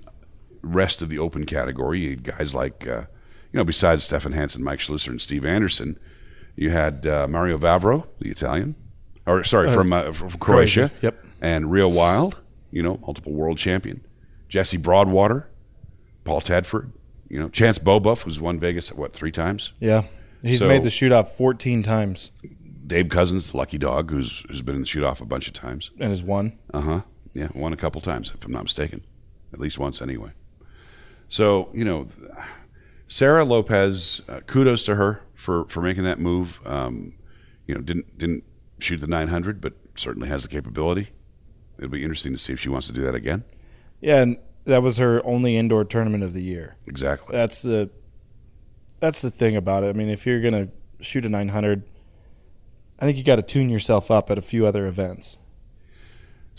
[0.61, 1.99] rest of the open category.
[2.01, 3.01] You had guys like, uh,
[3.51, 5.99] you know, besides Stephan Hansen, Mike Schloesser, and Steve Anderson,
[6.55, 8.75] you had uh, Mario Vavro, the Italian,
[9.25, 10.91] or sorry, from, uh, from Croatia.
[11.01, 11.23] Yep.
[11.41, 12.39] and Reo Wilde,
[12.71, 14.05] you know, multiple world champion,
[14.49, 15.49] Jesse Broadwater,
[16.23, 16.91] Paul Tedford,
[17.29, 19.73] you know, Chance Beaubouef, who's won Vegas what three times.
[19.79, 20.03] Yeah.
[20.41, 22.31] He's So- made the shoot off 14 times
[22.85, 25.53] Dave Cousins, the lucky dog, who's who's been in the shoot off a bunch of
[25.53, 25.91] times.
[25.99, 26.57] and has won.
[26.73, 27.01] Uh huh.
[27.33, 29.05] Yeah, won a couple times, if I'm not mistaken,
[29.53, 30.31] at least once anyway.
[31.29, 32.07] So you know,
[33.07, 36.59] Sarah Lopez, uh, kudos to her for for making that move.
[36.65, 37.13] Um,
[37.67, 38.43] you know, didn't didn't
[38.79, 41.09] shoot the 900, but certainly has the capability.
[41.77, 43.43] It'll be interesting to see if she wants to do that again.
[44.01, 46.75] Yeah, and that was her only indoor tournament of the year.
[46.85, 47.35] Exactly.
[47.35, 47.89] That's the
[48.99, 49.87] that's the thing about it.
[49.87, 51.83] I mean, if you're gonna shoot a 900,
[52.99, 55.37] I think you got to tune yourself up at a few other events.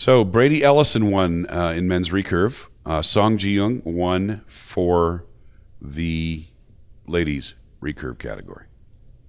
[0.02, 2.66] So Brady Ellison won uh, in men's recurve.
[2.84, 5.24] Uh, Song Ji Young won for
[5.80, 6.44] the
[7.06, 8.66] ladies recurve category.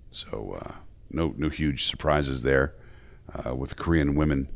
[0.10, 0.78] So uh,
[1.12, 2.74] no no huge surprises there
[3.32, 4.48] uh, with Korean women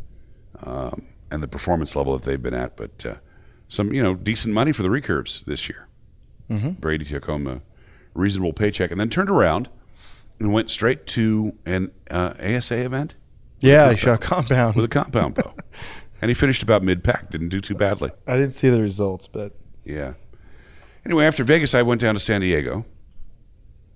[0.63, 3.15] um, and the performance level that they've been at, but uh,
[3.67, 5.87] some you know decent money for the recurves this year.
[6.49, 6.79] Mhm.
[6.79, 7.61] Brady took home a
[8.15, 9.69] reasonable paycheck and then turned around
[10.39, 13.13] and went straight to an uh, ASA event
[13.59, 14.75] Yeah, he shot compound.
[14.75, 15.53] with a compound bow.
[16.21, 18.11] and he finished about mid pack, didn't do too badly.
[18.25, 19.53] I didn't see the results, but
[19.83, 20.13] Yeah.
[21.05, 22.85] Anyway, after Vegas, I went down to San Diego.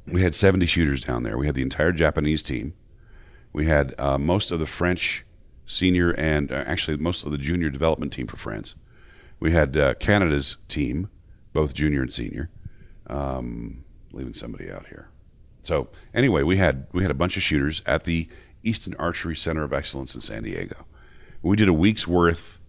[0.07, 1.37] We had 70 shooters down there.
[1.37, 2.73] We had the entire Japanese team.
[3.51, 5.25] We had uh, most of the French
[5.65, 8.75] senior and uh, actually most of the junior development team for France.
[9.39, 11.09] We had uh, Canada's team,
[11.51, 12.49] both junior and senior.
[13.07, 15.09] Um, leaving somebody out here.
[15.61, 18.27] So anyway, we had we had a bunch of shooters at the
[18.63, 20.85] Easton Archery Center of Excellence in San Diego.
[21.41, 22.59] We did a week's worth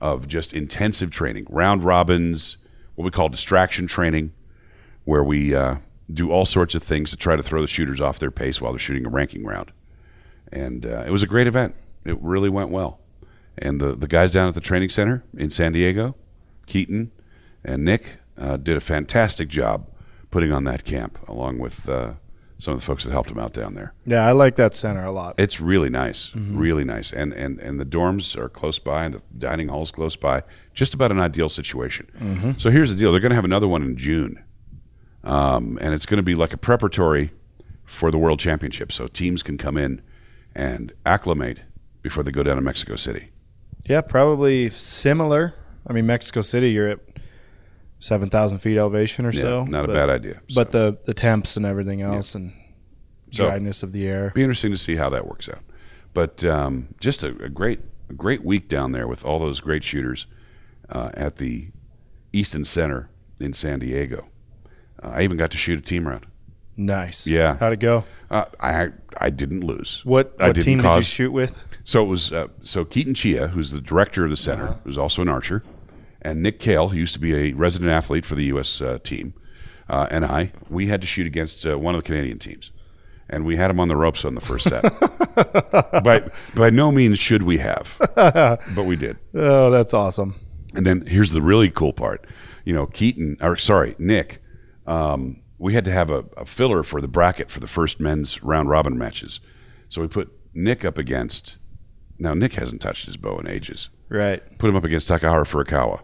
[0.00, 2.56] of just intensive training, round robins,
[2.94, 4.32] what we call distraction training,
[5.04, 5.76] where we uh,
[6.12, 8.72] do all sorts of things to try to throw the shooters off their pace while
[8.72, 9.72] they're shooting a ranking round.
[10.52, 11.74] And uh, it was a great event.
[12.04, 13.00] It really went well.
[13.56, 16.14] And the, the guys down at the training center in San Diego,
[16.66, 17.10] Keaton
[17.64, 19.90] and Nick, uh, did a fantastic job
[20.30, 22.14] putting on that camp, along with uh,
[22.58, 23.94] some of the folks that helped them out down there.
[24.04, 25.36] yeah, I like that center a lot.
[25.38, 29.22] It's really nice, really nice, and and and the dorms are close by, and the
[29.38, 30.42] dining hall's close by.
[30.74, 32.56] Just about an ideal situation.
[32.58, 34.42] So here's the deal: they're going to have another one in June,
[35.24, 37.30] um, and it's going to be like a preparatory
[37.84, 38.92] for the World Championship.
[38.92, 40.02] So teams can come in
[40.54, 41.62] and acclimate
[42.02, 43.30] before they go down to Mexico City.
[43.86, 45.54] Yeah, probably similar.
[45.86, 47.07] I mean, Mexico City, you're at
[47.98, 49.64] seven thousand feet elevation or Yeah, so.
[49.64, 50.40] not but, a bad idea.
[50.48, 52.52] So, But the the temps and everything else and
[53.30, 54.32] So- dryness of the air.
[54.34, 55.60] be interesting to see how that works out.
[56.14, 59.84] But um, just a, a great, a great week down there with all those great
[59.84, 60.26] shooters
[60.88, 61.68] uh, at the
[62.32, 64.28] Easton Center in San Diego.
[65.02, 66.26] Uh, I even got to shoot a team round.
[66.76, 67.26] Nice.
[67.26, 67.56] Yeah.
[67.58, 68.04] How'd it go?
[68.30, 70.02] Uh, I I didn't lose.
[70.04, 71.66] What what team did you shoot with?
[71.84, 75.22] So it was uh, so Keaton Chia, who's the director of the center, who's also
[75.22, 75.62] an archer,
[76.22, 78.80] and Nick Kale, who used to be a resident athlete for the U.S.
[78.80, 79.34] Uh, team,
[79.88, 80.52] uh, and I.
[80.68, 82.72] We had to shoot against uh, one of the Canadian teams,
[83.28, 84.82] and we had him on the ropes on the first set.
[86.04, 89.16] by by no means should we have, but we did.
[89.34, 90.34] Oh, that's awesome.
[90.74, 92.26] And then here's the really cool part.
[92.64, 94.42] You know, Keaton, or sorry, Nick,
[94.86, 98.42] um, we had to have a, a filler for the bracket for the first men's
[98.42, 99.40] round robin matches.
[99.88, 101.58] So we put Nick up against.
[102.18, 103.90] Now, Nick hasn't touched his bow in ages.
[104.08, 104.42] Right.
[104.58, 106.00] Put him up against Takaharu Furukawa.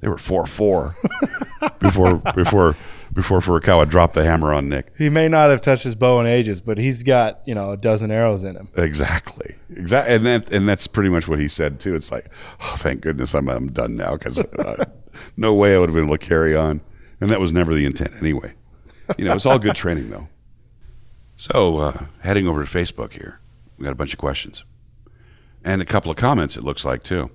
[0.00, 0.96] They were 4 4
[1.80, 2.76] before, before,
[3.12, 4.92] before Furukawa dropped the hammer on Nick.
[4.96, 7.76] He may not have touched his bow in ages, but he's got, you know, a
[7.76, 8.68] dozen arrows in him.
[8.76, 9.56] Exactly.
[9.70, 10.14] Exactly.
[10.14, 11.94] And that, and that's pretty much what he said too.
[11.94, 12.28] It's like,
[12.60, 14.84] oh, thank goodness I'm, I'm done now because uh,
[15.36, 16.80] no way I would have been able to carry on.
[17.20, 18.54] And that was never the intent anyway.
[19.16, 20.28] You know, it's all good training though.
[21.38, 23.40] So, uh, heading over to Facebook here,
[23.78, 24.64] we got a bunch of questions
[25.66, 26.56] and a couple of comments.
[26.56, 27.30] It looks like too,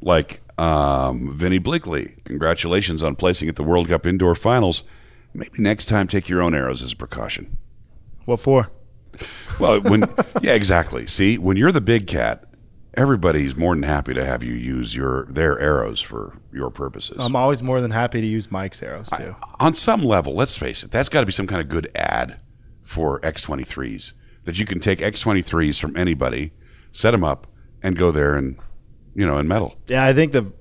[0.00, 2.22] like um, Vinny Bleakley.
[2.24, 4.82] Congratulations on placing at the World Cup indoor finals.
[5.32, 7.56] Maybe next time take your own arrows as a precaution.
[8.26, 8.70] What for?
[9.58, 10.04] Well, when
[10.42, 11.06] yeah, exactly.
[11.06, 12.44] See, when you're the big cat,
[12.94, 17.16] everybody's more than happy to have you use your their arrows for your purposes.
[17.20, 19.34] I'm always more than happy to use Mike's arrows too.
[19.60, 22.38] On some level, let's face it, that's got to be some kind of good ad
[22.82, 24.12] for X23s
[24.44, 26.52] that you can take X23s from anybody,
[26.92, 27.46] set them up,
[27.82, 28.58] and go there and
[29.14, 29.76] you know in metal.
[29.88, 30.52] Yeah, I think the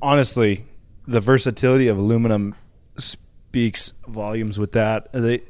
[0.00, 0.64] honestly,
[1.06, 2.54] the versatility of aluminum
[2.96, 5.12] speaks volumes with that.
[5.12, 5.42] The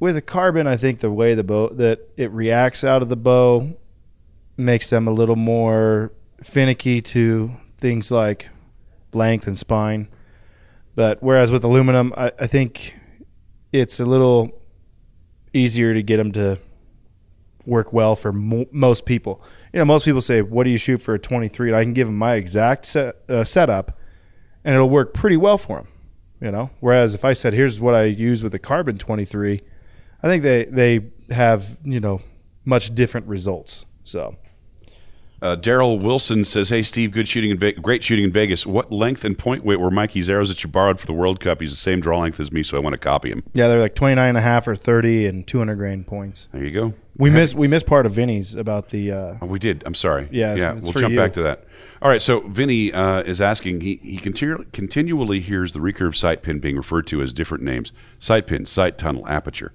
[0.00, 3.16] with a carbon, I think the way the bow that it reacts out of the
[3.16, 3.76] bow
[4.56, 8.48] makes them a little more finicky to things like
[9.12, 10.08] length and spine.
[10.94, 12.98] But whereas with aluminum, I, I think
[13.72, 14.50] it's a little
[15.52, 16.58] easier to get them to
[17.66, 19.42] work well for mo- most people.
[19.72, 21.92] You know, most people say, "What do you shoot for a 23?" And I can
[21.92, 23.98] give them my exact set, uh, setup,
[24.64, 25.88] and it'll work pretty well for them.
[26.40, 29.60] You know, whereas if I said, "Here's what I use with a carbon 23,"
[30.22, 32.20] I think they they have you know
[32.64, 33.86] much different results.
[34.04, 34.36] So
[35.40, 38.64] Uh, Daryl Wilson says, "Hey Steve, good shooting in Ve- great shooting in Vegas.
[38.64, 41.60] What length and point weight were Mikey's arrows that you borrowed for the World Cup?
[41.60, 43.42] He's the same draw length as me, so I want to copy him.
[43.52, 46.46] yeah, they're like 29 and a half or 30 and 200 grain points.
[46.52, 46.94] There you go.
[47.16, 49.82] We missed we missed part of Vinny's about the uh, Oh, we did.
[49.84, 50.28] I'm sorry.
[50.30, 50.72] Yeah, yeah.
[50.72, 51.18] it's We'll jump you.
[51.18, 51.64] back to that.
[52.00, 52.22] All right.
[52.22, 53.82] So Vinny uh, is asking.
[53.82, 57.92] He he continu- continually hears the recurve sight pin being referred to as different names:
[58.18, 59.72] sight pin, sight tunnel, aperture.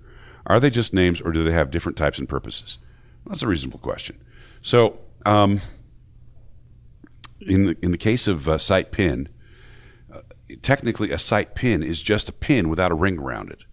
[0.47, 2.79] Are they just names, or do they have different types and purposes?
[3.27, 4.17] That's a reasonable question.
[4.61, 5.61] So, um,
[7.41, 9.29] in the in the case of uh, sight pin,
[10.11, 10.21] uh,
[10.63, 13.65] technically a sight pin is just a pin without a ring around it,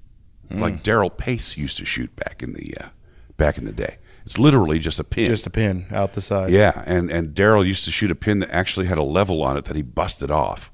[0.51, 2.89] like Darrell Pace used to shoot back in the uh,
[3.37, 3.99] back in the day.
[4.25, 5.27] It's literally just a pin.
[5.27, 6.51] just a pin out the side.
[6.51, 9.57] Yeah, and and Darrell used to shoot a pin that actually had a level on
[9.57, 10.73] it that he busted off,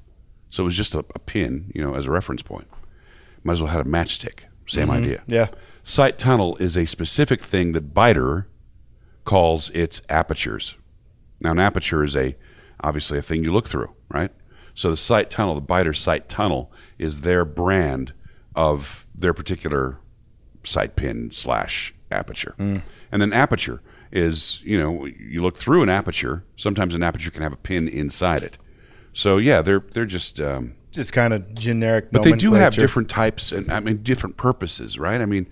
[0.49, 2.67] so it was just a, a pin, you know, as a reference point.
[3.43, 4.45] Might as well have a matchstick.
[4.65, 5.03] Same mm-hmm.
[5.03, 5.23] idea.
[5.27, 5.47] Yeah.
[5.83, 8.45] Sight tunnel is a specific thing that Beiter
[9.25, 10.77] calls its apertures.
[11.39, 12.37] Now, an aperture is a
[12.79, 14.31] obviously a thing you look through, right?
[14.73, 18.13] So the sight tunnel, the Beiter sight tunnel, is their brand
[18.55, 19.99] of their particular
[20.63, 22.55] sight pin slash aperture.
[22.57, 26.43] And then aperture is, you know, you look through an aperture.
[26.55, 28.57] Sometimes an aperture can have a pin inside it.
[29.13, 32.11] So yeah, they're they're just um, Just kind of generic.
[32.11, 35.19] but they do have different types and I mean different purposes, right?
[35.21, 35.47] I mean,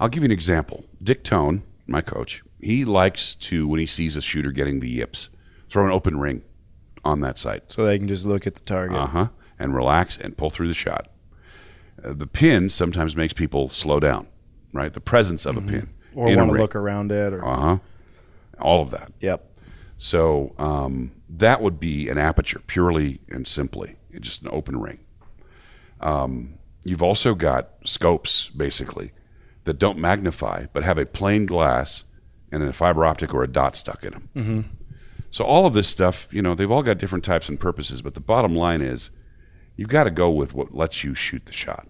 [0.00, 0.84] I'll give you an example.
[1.02, 5.30] Dick Tone, my coach, he likes to when he sees a shooter getting the yips,
[5.70, 6.42] throw an open ring
[7.04, 7.70] on that sight.
[7.70, 8.96] so they can just look at the target.
[8.96, 9.28] Uh huh.
[9.58, 11.08] And relax and pull through the shot.
[12.04, 14.26] Uh, the pin sometimes makes people slow down,
[14.72, 14.92] right?
[14.92, 15.90] The presence of a pin Mm-hmm.
[16.14, 17.32] Or want to look around it.
[17.32, 17.78] Or Uh huh.
[18.60, 19.12] All of that.
[19.20, 19.50] yep.
[19.98, 24.98] So um, that would be an aperture, purely and simply, just an open ring.
[26.00, 29.12] Um, you've also got scopes, basically,
[29.64, 32.04] that don't magnify but have a plain glass
[32.52, 34.28] and then a fiber optic or a dot stuck in them.
[34.36, 34.60] Mm-hmm.
[35.30, 38.14] So all of this stuff, you know, they've all got different types and purposes, but
[38.14, 39.10] the bottom line is,
[39.76, 41.88] you've got to go with what lets you shoot the shot.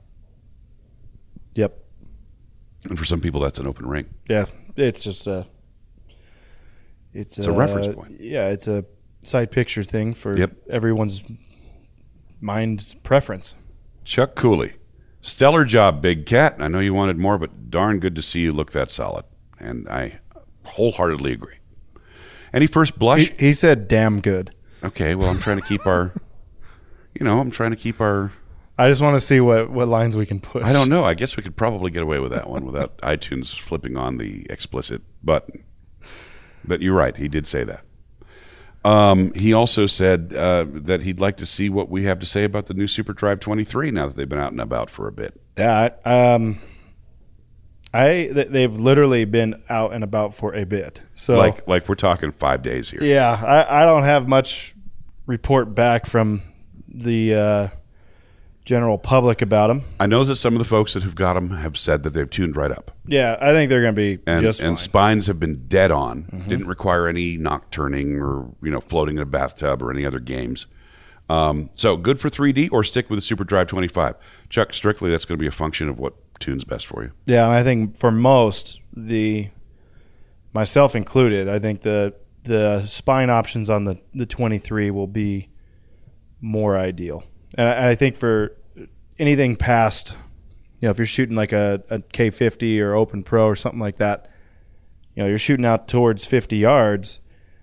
[1.53, 1.84] Yep.
[2.89, 4.07] And for some people, that's an open ring.
[4.29, 4.47] Yeah.
[4.77, 5.47] It's just a.
[7.13, 8.21] It's, It's a reference point.
[8.21, 8.85] Yeah, it's a
[9.23, 10.51] side picture thing for Yep.
[10.69, 11.23] everyone's
[12.41, 13.55] mind's preference.
[14.05, 14.75] Chuck Cooley.
[15.21, 16.57] Stellar job, Big Cat.
[16.59, 19.25] I know you wanted more, but darn good to see you look that solid.
[19.59, 20.19] And I
[20.67, 21.55] wholeheartedly agree.
[22.53, 23.31] Any first blush?
[23.31, 24.51] He, he said, "Damn good."
[24.83, 26.13] Okay, well, I'm trying to keep our,
[27.19, 28.33] you know, I'm trying to keep our,
[28.77, 30.65] I just want to see what what lines we can push.
[30.65, 31.05] I don't know.
[31.05, 34.47] I guess we could probably get away with that one without iTunes flipping on the
[34.51, 35.65] explicit button.
[36.65, 37.17] But you're right.
[37.17, 37.85] He did say that.
[38.85, 42.45] Um, he also said uh, that he'd like to see what we have to say
[42.45, 45.41] about the new SuperDrive 23 now that they've been out and about for a bit.
[45.57, 45.91] Yeah.
[46.05, 46.59] I- Um.
[47.93, 51.01] I they've literally been out and about for a bit.
[51.13, 53.01] So Like, like we're talking five days here.
[53.05, 54.75] Yeah, I, I don't have much
[55.27, 56.43] report back from
[56.89, 57.69] the uh,
[58.65, 59.83] general public about them.
[60.01, 62.29] I know that some of the folks that have got them have said that they've
[62.29, 64.75] tuned right up, Yeah, I think they're going to be and just and fine.
[64.75, 64.83] Mm-hmm.
[64.83, 66.45] spines have been dead on.
[66.49, 70.21] Didn't require any nock tuning or you know floating in a bathtub or any other
[70.21, 70.67] games.
[71.29, 74.15] Um, so good for 3D or stick with the Super Drive 25.
[74.51, 77.13] Chuck, strictly that's going to be a function of what tunes best for you.
[77.27, 79.49] yeah, I think for most, the
[80.53, 85.49] myself included, I think the the spine options on the the 23 will be
[86.41, 87.25] more ideal.
[87.57, 88.57] And I, I think for
[89.19, 90.17] anything past,
[90.81, 93.97] you know, if you're shooting like a, a K50 or Open Pro or something like
[93.97, 94.31] that,
[95.15, 97.21] you know, you're shooting out towards 50 yards.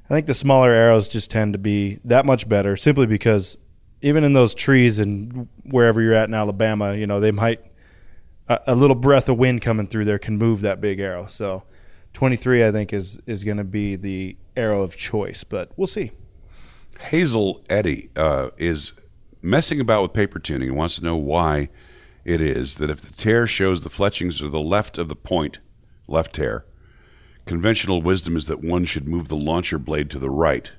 [0.09, 3.57] I think the smaller arrows just tend to be that much better simply because
[4.01, 7.61] even in those trees and wherever you're at in Alabama, you know, they might
[8.47, 11.25] a, a little breath of wind coming through there can move that big arrow.
[11.25, 11.63] So
[12.13, 16.11] 23 I think is is going to be the arrow of choice, but we'll see.
[16.99, 18.93] Hazel Eddy uh, is
[19.41, 21.69] messing about with paper tuning and wants to know why
[22.23, 25.59] it is that if the tear shows the fletchings to the left of the point,
[26.07, 26.65] left tear,
[27.45, 30.73] conventional wisdom is that one should move the launcher blade to the right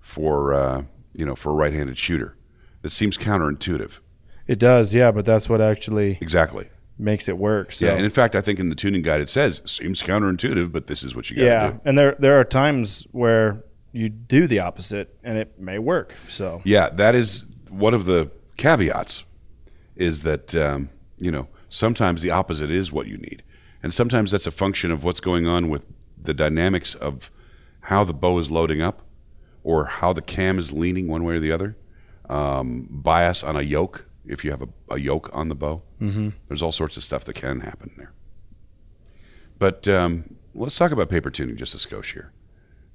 [0.00, 2.36] for uh, you know for a right-handed shooter.
[2.82, 4.00] It seems counterintuitive.
[4.46, 6.68] It does, yeah, but that's what actually Exactly.
[6.98, 7.70] makes it work.
[7.72, 10.72] So Yeah, and in fact, I think in the tuning guide it says seems counterintuitive,
[10.72, 11.80] but this is what you got to yeah, do.
[11.84, 13.62] and there there are times where
[13.92, 16.14] you do the opposite and it may work.
[16.28, 19.24] So Yeah, that is one of the caveats.
[19.96, 23.42] Is that um, you know sometimes the opposite is what you need,
[23.82, 25.86] and sometimes that's a function of what's going on with
[26.22, 27.30] the dynamics of
[27.82, 29.02] how the bow is loading up
[29.62, 31.76] or how the cam is leaning one way or the other.
[32.28, 35.82] Um, bias on a yoke if you have a, a yoke on the bow.
[36.00, 36.30] Mm-hmm.
[36.48, 38.12] There's all sorts of stuff that can happen there.
[39.58, 42.32] But um, let's talk about paper tuning just a skosh here.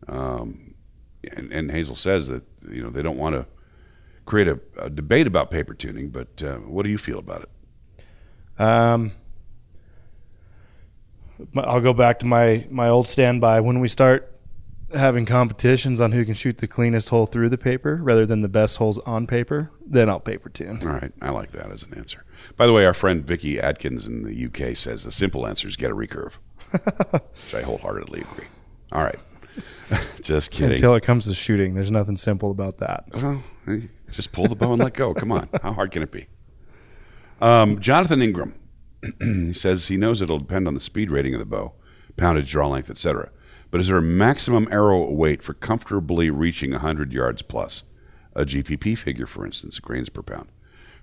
[0.07, 0.75] Um,
[1.35, 3.47] and, and, Hazel says that you know they don't want to
[4.25, 8.61] create a, a, debate about paper tuning, but uh, what do you feel about it?
[8.61, 9.11] Um,
[11.57, 13.59] I'll go back to my my old standby.
[13.61, 14.31] When we start
[14.93, 18.49] having competitions on who can shoot the cleanest hole through the paper rather than the
[18.49, 20.79] best holes on paper, then I'll paper tune.
[20.81, 22.23] All right, I like that as an answer.
[22.55, 25.75] By the way, our friend Vicky Atkins in the UK says the simple answer is
[25.75, 26.37] get a recurve,
[27.11, 28.47] which I wholeheartedly agree.
[28.91, 29.19] All right,
[30.21, 30.73] just kidding.
[30.73, 33.05] Until it comes to shooting, there's nothing simple about that.
[33.13, 33.41] Well,
[34.11, 35.13] just pull the bow and let go.
[35.13, 36.27] Come on, how hard can it be?
[37.41, 38.55] Um, Jonathan Ingram
[39.19, 41.73] he says he knows it'll depend on the speed rating of the bow,
[42.17, 43.31] poundage, draw length, etc.
[43.71, 47.83] But is there a maximum arrow weight for comfortably reaching 100 yards plus?
[48.33, 50.49] A GPP figure, for instance, grains per pound.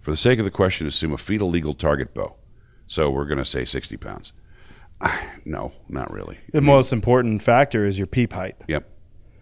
[0.01, 2.37] For the sake of the question, assume a FITA legal target bow.
[2.87, 4.33] So we're going to say 60 pounds.
[5.45, 6.39] No, not really.
[6.53, 8.55] The I mean, most important factor is your peep height.
[8.69, 8.89] Yep,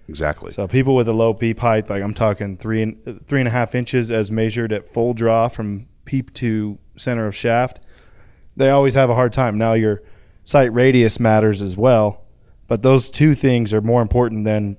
[0.08, 0.50] exactly.
[0.50, 3.50] So people with a low peep height, like I'm talking three and three and a
[3.50, 7.80] half inches as measured at full draw from peep to center of shaft,
[8.56, 9.58] they always have a hard time.
[9.58, 10.02] Now your
[10.42, 12.24] sight radius matters as well,
[12.66, 14.78] but those two things are more important than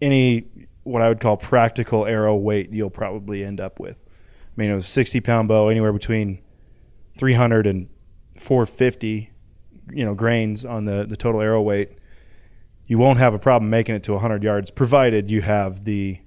[0.00, 0.46] any
[0.82, 4.02] what I would call practical arrow weight you'll probably end up with.
[4.06, 6.42] I mean, a 60 pound bow, anywhere between
[7.18, 7.88] 300 and
[8.38, 9.30] 450,
[9.90, 11.92] you know, grains on the, the total arrow weight,
[12.86, 16.18] you won't have a problem making it to 100 yards, provided you have the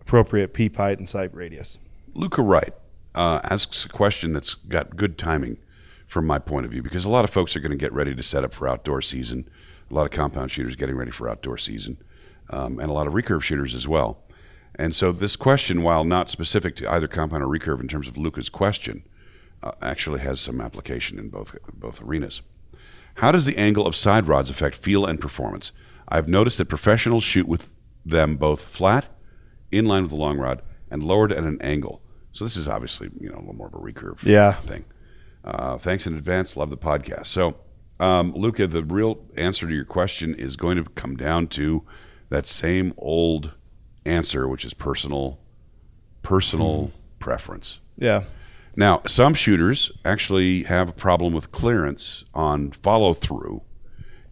[0.00, 1.78] appropriate peep height and sight radius.
[2.14, 2.72] Luca Wright
[3.14, 5.58] uh, asks a question that's got good timing
[6.06, 8.14] from my point of view because a lot of folks are going to get ready
[8.14, 9.48] to set up for outdoor season
[9.92, 11.98] a lot of compound shooters getting ready for outdoor season,
[12.50, 14.22] um, and a lot of recurve shooters as well.
[14.74, 18.16] And so this question, while not specific to either compound or recurve in terms of
[18.16, 19.04] Luca's question,
[19.62, 22.40] uh, actually has some application in both both arenas.
[23.16, 25.72] How does the angle of side rods affect feel and performance?
[26.08, 27.72] I've noticed that professionals shoot with
[28.04, 29.08] them both flat,
[29.70, 32.02] in line with the long rod, and lowered at an angle.
[32.32, 34.52] So this is obviously you know a little more of a recurve yeah.
[34.52, 34.84] thing.
[35.44, 36.56] Uh, thanks in advance.
[36.56, 37.26] Love the podcast.
[37.26, 37.56] So
[38.00, 41.84] um, Luca, the real answer to your question is going to come down to
[42.30, 43.52] that same old
[44.04, 45.38] answer, which is personal,
[46.22, 47.18] personal mm.
[47.18, 47.80] preference.
[47.96, 48.24] Yeah.
[48.76, 53.62] Now, some shooters actually have a problem with clearance on follow through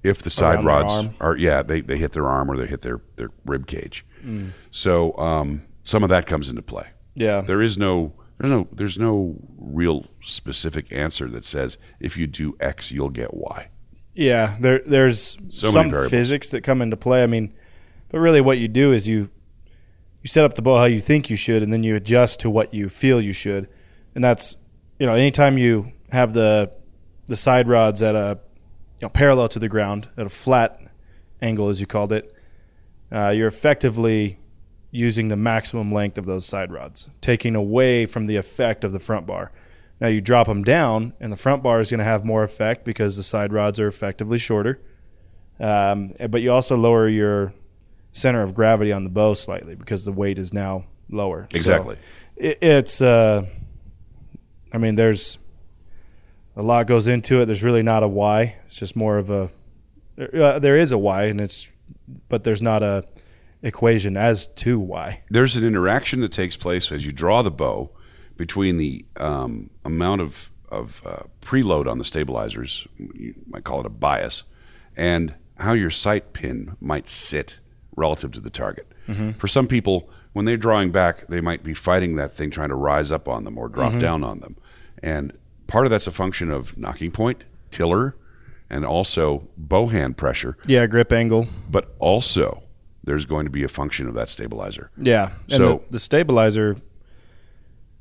[0.02, 2.80] if the side Around rods are yeah they, they hit their arm or they hit
[2.80, 4.06] their their rib cage.
[4.24, 4.52] Mm.
[4.70, 6.88] So um, some of that comes into play.
[7.14, 7.42] Yeah.
[7.42, 12.56] There is no there's no there's no real specific answer that says if you do
[12.60, 13.68] X you'll get Y.
[14.14, 17.22] Yeah, there there's so some physics that come into play.
[17.22, 17.52] I mean,
[18.08, 19.28] but really what you do is you
[20.22, 22.50] you set up the bow how you think you should and then you adjust to
[22.50, 23.68] what you feel you should.
[24.20, 24.54] And that's
[24.98, 26.70] you know, anytime you have the
[27.24, 28.38] the side rods at a
[29.00, 30.78] you know, parallel to the ground at a flat
[31.40, 32.30] angle as you called it,
[33.10, 34.38] uh, you're effectively
[34.90, 38.98] using the maximum length of those side rods, taking away from the effect of the
[38.98, 39.52] front bar.
[40.02, 42.84] Now you drop them down, and the front bar is going to have more effect
[42.84, 44.82] because the side rods are effectively shorter.
[45.58, 47.54] Um, but you also lower your
[48.12, 51.48] center of gravity on the bow slightly because the weight is now lower.
[51.54, 51.94] Exactly.
[51.94, 52.02] So
[52.36, 53.46] it, it's, uh,
[54.72, 55.38] I mean, there's
[56.56, 57.46] a lot goes into it.
[57.46, 58.56] There's really not a why.
[58.66, 59.50] It's just more of a.
[60.18, 61.72] Uh, there is a why, and it's,
[62.28, 63.04] but there's not a
[63.62, 65.22] equation as to why.
[65.30, 67.90] There's an interaction that takes place as you draw the bow
[68.36, 73.86] between the um, amount of, of uh, preload on the stabilizers, you might call it
[73.86, 74.44] a bias,
[74.96, 77.60] and how your sight pin might sit
[77.96, 78.90] relative to the target.
[79.08, 79.32] Mm-hmm.
[79.32, 82.74] For some people, when they're drawing back, they might be fighting that thing trying to
[82.74, 84.00] rise up on them or drop mm-hmm.
[84.00, 84.56] down on them.
[85.02, 85.32] And
[85.66, 88.16] part of that's a function of nocking point, tiller,
[88.68, 90.56] and also bow hand pressure.
[90.66, 91.48] Yeah, grip angle.
[91.68, 92.62] But also
[93.02, 94.90] there's going to be a function of that stabilizer.
[94.96, 95.30] Yeah.
[95.44, 96.76] And so the, the stabilizer,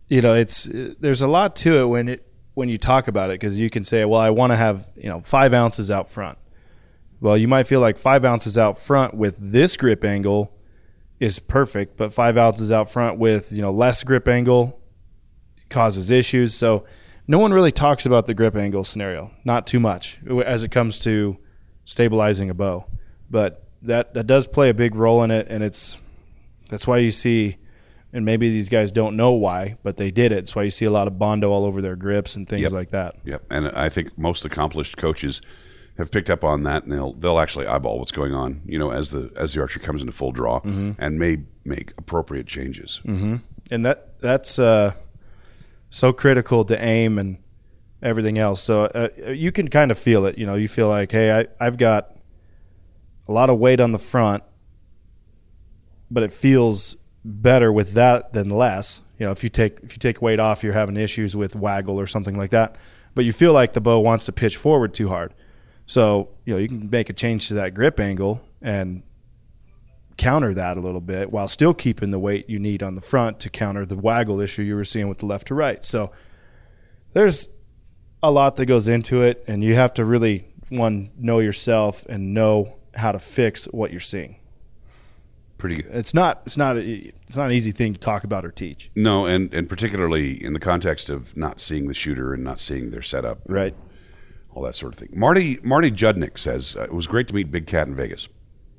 [0.08, 3.40] you know, it's there's a lot to it when it when you talk about it
[3.40, 6.38] because you can say, well, I want to have you know five ounces out front.
[7.22, 10.54] Well, you might feel like five ounces out front with this grip angle
[11.20, 14.80] is perfect, but five ounces out front with you know less grip angle
[15.70, 16.54] causes issues.
[16.54, 16.86] So
[17.28, 21.00] no one really talks about the grip angle scenario, not too much as it comes
[21.02, 21.38] to
[21.86, 22.86] stabilizing a bow.
[23.30, 25.98] But that that does play a big role in it, and it's
[26.70, 27.58] that's why you see,
[28.14, 30.36] and maybe these guys don't know why, but they did it.
[30.36, 32.72] That's why you see a lot of bondo all over their grips and things yep.
[32.72, 33.16] like that.
[33.26, 35.42] Yep, and I think most accomplished coaches
[36.00, 38.62] have picked up on that, and they'll they'll actually eyeball what's going on.
[38.66, 42.48] You know, as the as the archer comes into full draw, and may make appropriate
[42.48, 43.02] changes.
[43.06, 44.94] and that that's uh,
[45.90, 47.38] so critical to aim and
[48.02, 48.62] everything else.
[48.64, 50.38] So uh, you can kind of feel it.
[50.38, 52.16] You know, you feel like, hey, I, I've got
[53.28, 54.44] a lot of weight on the front,
[56.10, 56.96] but it feels
[57.26, 59.02] better with that than less.
[59.20, 62.00] You know, if you take if you take weight off, you're having issues with waggle
[62.00, 62.78] or something like that.
[63.16, 65.34] But you feel like the bow wants to pitch forward too hard.
[65.90, 69.02] So you know you can make a change to that grip angle and
[70.18, 73.40] counter that a little bit while still keeping the weight you need on the front
[73.40, 75.84] to counter the waggle issue you were seeing with the left to right.
[75.84, 76.12] So
[77.14, 77.50] there's
[78.22, 82.36] a lot that goes into it, and you have to really one know yourself and
[82.36, 84.36] know how to fix what you're seeing.
[85.58, 85.92] Pretty good.
[85.92, 86.82] It's not it's not a,
[87.26, 88.92] it's not an easy thing to talk about or teach.
[88.96, 92.92] No, and and particularly in the context of not seeing the shooter and not seeing
[92.92, 93.74] their setup, Right.
[94.60, 95.18] All that sort of thing.
[95.18, 98.28] Marty Marty Judnick says uh, it was great to meet Big Cat in Vegas.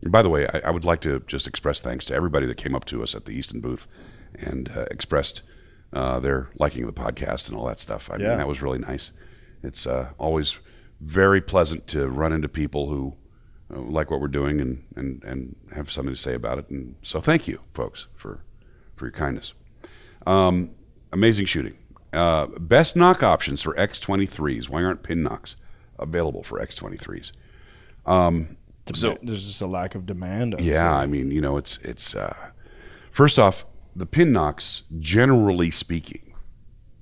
[0.03, 2.59] And by the way, I, I would like to just express thanks to everybody that
[2.59, 3.89] came up to us at the Easton booth
[4.35, 5.43] and uh, expressed
[5.95, 8.11] uh, their liking of the podcast and all that stuff.
[8.13, 9.15] I mean, that was really nice.
[9.63, 10.59] It's uh, always
[11.01, 13.17] very pleasant to run into people who
[13.75, 16.69] uh, like what we're doing and, and, and have something to say about it.
[16.69, 18.45] And so, thank you, folks, for
[18.97, 19.55] for your kindness.
[20.27, 20.73] Um,
[21.11, 21.79] amazing shooting.
[22.13, 24.69] Uh, best nock options for X23s.
[24.69, 25.57] Why aren't pin nocks
[26.01, 27.33] available for X23s?
[28.07, 28.57] Um,
[28.95, 30.55] so There's just a lack of demand.
[30.55, 30.85] I'd yeah, say.
[30.85, 32.51] I mean, you know, it's it's uh,
[33.13, 34.83] first off the pin nocks.
[34.99, 36.35] Generally speaking,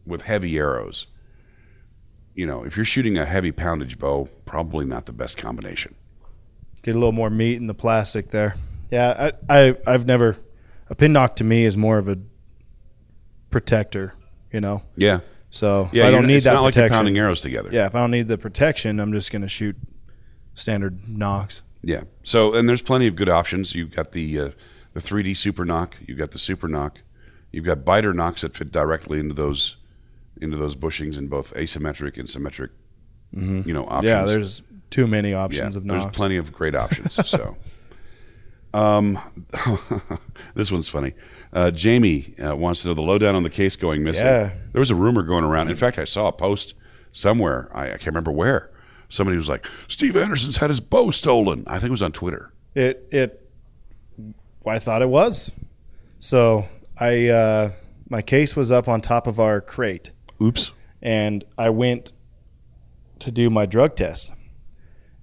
[0.04, 1.06] with heavy arrows,
[2.34, 5.94] you know, if you're shooting a heavy poundage bow, probably not the best combination.
[6.82, 8.56] get a little more meat in the plastic there.
[8.90, 10.36] Yeah, I, I I've never
[10.90, 12.18] a pin nock to me is more of a
[13.50, 14.14] protector,
[14.52, 14.82] you know.
[14.96, 15.20] Yeah,
[15.50, 16.02] So yeah.
[16.02, 17.70] if I don't need it's that not like protection, pounding arrows together.
[17.72, 19.76] yeah, if I don't need the protection, I'm just gonna shoot
[20.54, 21.62] standard nocks.
[21.82, 22.02] Yeah.
[22.24, 23.74] So, and there's plenty of good options.
[23.74, 24.50] You've got the uh,
[24.92, 25.96] the 3D Super Nock.
[26.06, 27.02] You've got the Super Nock.
[27.52, 29.76] You've got Beiter nocks that fit directly into those
[30.40, 32.70] into those bushings in both asymmetric and symmetric.
[33.32, 34.04] You know, options.
[34.04, 37.14] Yeah, there's too many yeah, options of there's plenty of great options.
[37.28, 37.56] so,
[38.74, 39.18] um,
[40.54, 41.12] this one's funny.
[41.52, 44.26] Uh, Jamie uh, wants to know the lowdown on the case going missing.
[44.26, 44.52] Yeah.
[44.72, 45.70] There was a rumor going around.
[45.70, 46.74] In fact, I saw a post
[47.12, 47.70] somewhere.
[47.72, 48.70] I, I can't remember where.
[49.08, 52.52] Somebody was like, "Steve Anderson's had his bow stolen." I think it was on Twitter.
[52.74, 53.48] It it
[54.66, 55.50] I thought it was.
[56.18, 56.66] So
[56.98, 57.72] I uh,
[58.10, 60.10] my case was up on top of our crate,
[60.42, 60.72] Oops.
[61.00, 62.12] and I went
[63.20, 64.32] to do my drug test,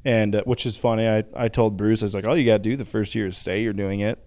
[0.03, 1.07] and uh, which is funny.
[1.07, 3.28] I I told Bruce I was like, all you got to do the first year
[3.28, 4.19] is say you're doing it.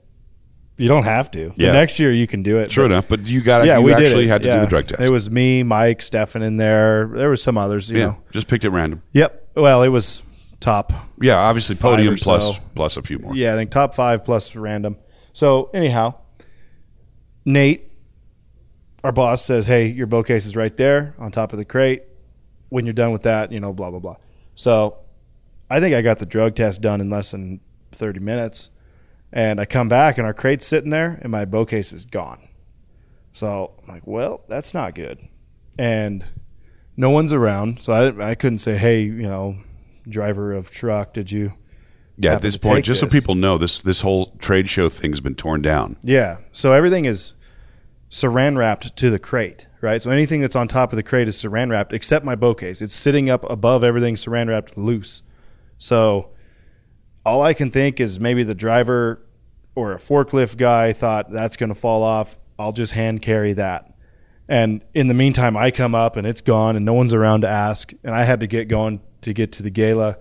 [0.79, 1.53] You don't have to.
[1.57, 1.69] Yeah.
[1.69, 2.71] The next year you can do it.
[2.71, 4.87] True but- enough, but you got Yeah, you we actually had to do the drug
[4.87, 5.01] test.
[5.03, 7.11] It was me, Mike, Stephan in there.
[7.15, 7.91] There was some others.
[7.91, 8.19] You yeah, know.
[8.33, 9.03] just picked it random.
[9.13, 9.49] Yep.
[9.57, 10.23] Well, it was
[10.61, 12.63] top Yeah, obviously podium plus so.
[12.75, 13.35] plus a few more.
[13.37, 14.97] Yeah, I think top five plus random.
[15.33, 16.15] So anyhow,
[17.45, 17.91] Nate,
[19.05, 22.03] our boss says, "Hey, your bow case is right there on top of the crate.
[22.69, 24.17] When you're done with that, you know, blah blah blah."
[24.55, 24.99] So
[25.71, 27.61] I think I got the drug test done in less than
[27.93, 28.71] 30 minutes,
[29.33, 32.49] and I come back and our crate's sitting there, and my bow case is gone.
[33.33, 35.21] So I'm like, "Well, that's not good,"
[35.79, 36.25] and
[36.97, 39.57] no one's around, so I I couldn't say, "Hey, you know."
[40.09, 41.53] Driver of truck, did you
[42.17, 43.13] Yeah, at this point, just this.
[43.13, 45.97] so people know, this this whole trade show thing's been torn down.
[46.03, 46.39] Yeah.
[46.51, 47.35] So everything is
[48.11, 50.01] saran wrapped to the crate, right?
[50.01, 52.81] So anything that's on top of the crate is saran wrapped except my bow case.
[52.81, 55.23] It's sitting up above everything saran wrapped loose.
[55.77, 56.31] So
[57.29, 59.23] all I can think is maybe the driver
[59.75, 62.39] or a forklift guy thought that's going to fall off.
[62.59, 63.93] I'll just hand carry that.
[64.49, 67.49] And in the meantime, I come up and it's gone and no one's around to
[67.49, 67.93] ask.
[68.03, 70.17] And I had to get going to get to the gala.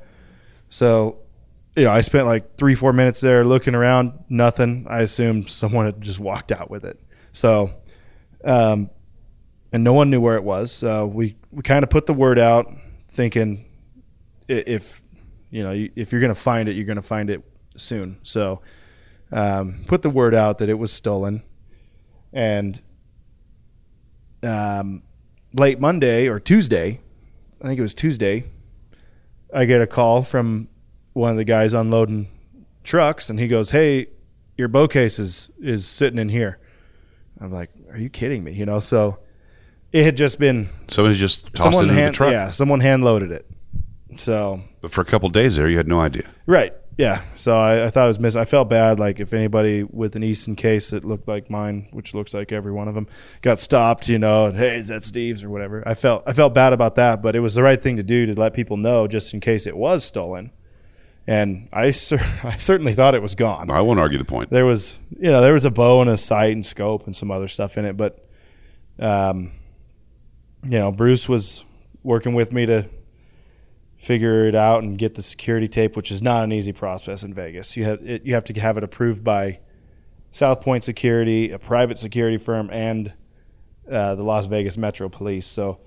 [0.69, 1.19] So,
[1.75, 4.85] you know, I spent like three, four minutes there looking around, nothing.
[4.89, 6.99] I assumed someone had just walked out with it.
[7.31, 7.71] So,
[8.43, 8.89] um,
[9.71, 10.71] and no one knew where it was.
[10.71, 12.67] So we, we kind of put the word out
[13.09, 13.65] thinking
[14.47, 15.01] if,
[15.49, 17.41] you know, if you're going to find it, you're going to find it
[17.75, 18.19] soon.
[18.23, 18.61] So,
[19.31, 21.43] um, put the word out that it was stolen.
[22.33, 22.79] And
[24.43, 25.03] um,
[25.53, 27.01] late Monday or Tuesday,
[27.61, 28.45] I think it was Tuesday,
[29.53, 30.67] I get a call from
[31.13, 32.27] one of the guys unloading
[32.83, 34.07] trucks, and he goes, "Hey,
[34.57, 36.59] your bow case is is sitting in here."
[37.39, 39.19] I'm like, "Are you kidding me?" You know, so
[39.91, 42.31] it had just been Somebody just tossed it someone into hand, the truck.
[42.31, 43.49] yeah, someone hand loaded it.
[44.19, 46.23] So But for a couple days there, you had no idea.
[46.45, 48.41] right, yeah, so I, I thought it was missing.
[48.41, 48.99] I felt bad.
[48.99, 52.71] Like if anybody with an Easton case that looked like mine, which looks like every
[52.71, 53.07] one of them,
[53.43, 55.83] got stopped, you know, and hey, is that Steve's or whatever?
[55.85, 58.25] I felt I felt bad about that, but it was the right thing to do
[58.25, 60.51] to let people know just in case it was stolen.
[61.27, 63.69] And I, cer- I certainly thought it was gone.
[63.69, 64.49] I won't argue the point.
[64.49, 67.29] There was, you know, there was a bow and a sight and scope and some
[67.31, 68.25] other stuff in it, but,
[68.97, 69.51] um,
[70.63, 71.65] you know, Bruce was
[72.01, 72.85] working with me to
[73.97, 77.33] figure it out and get the security tape, which is not an easy process in
[77.33, 77.75] Vegas.
[77.75, 79.59] You have it, you have to have it approved by
[80.31, 83.13] South Point Security, a private security firm, and
[83.91, 85.47] uh, the Las Vegas Metro Police.
[85.47, 85.79] So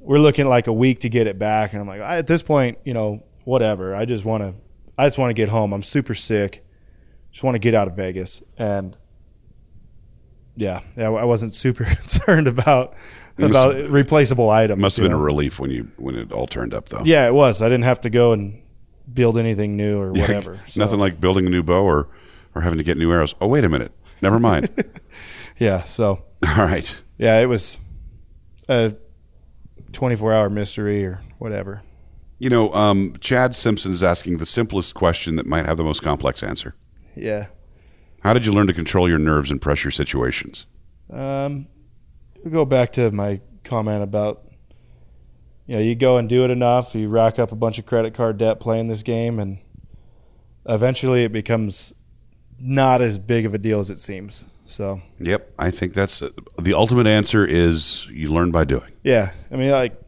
[0.00, 2.78] we're looking like a week to get it back, and I'm like, at this point,
[2.84, 3.94] you know, whatever.
[3.94, 4.54] I just want to,
[4.98, 5.72] I just want to get home.
[5.72, 6.64] I'm super sick.
[7.32, 8.96] Just want to get out of Vegas, and
[10.56, 12.94] yeah, yeah, I wasn't super concerned about
[13.38, 14.80] It must about replaceable items.
[14.80, 17.02] Must have been a relief when you when it all turned up, though.
[17.04, 17.60] Yeah, it was.
[17.60, 18.62] I didn't have to go and
[19.12, 20.58] build anything new or whatever.
[20.66, 22.08] So, Nothing like building a new bow or
[22.54, 23.34] or having to get new arrows.
[23.40, 23.92] Oh, wait a minute.
[24.22, 24.70] Never mind.
[25.58, 25.82] yeah.
[25.82, 27.02] So all right.
[27.18, 27.78] yeah, it was
[28.68, 28.94] a
[29.92, 31.82] 24 hour mystery or whatever.
[32.38, 36.02] You know, um, Chad Simpson is asking the simplest question that might have the most
[36.02, 36.74] complex answer.
[37.14, 37.46] Yeah.
[38.20, 40.66] How did you learn to control your nerves in pressure situations?
[41.10, 41.68] Um,
[42.46, 44.44] we go back to my comment about
[45.66, 48.14] you know you go and do it enough, you rack up a bunch of credit
[48.14, 49.58] card debt playing this game, and
[50.64, 51.92] eventually it becomes
[52.60, 54.44] not as big of a deal as it seems.
[54.64, 56.22] So Yep, I think that's
[56.56, 58.92] the ultimate answer is you learn by doing.
[59.02, 60.00] Yeah, I mean, like,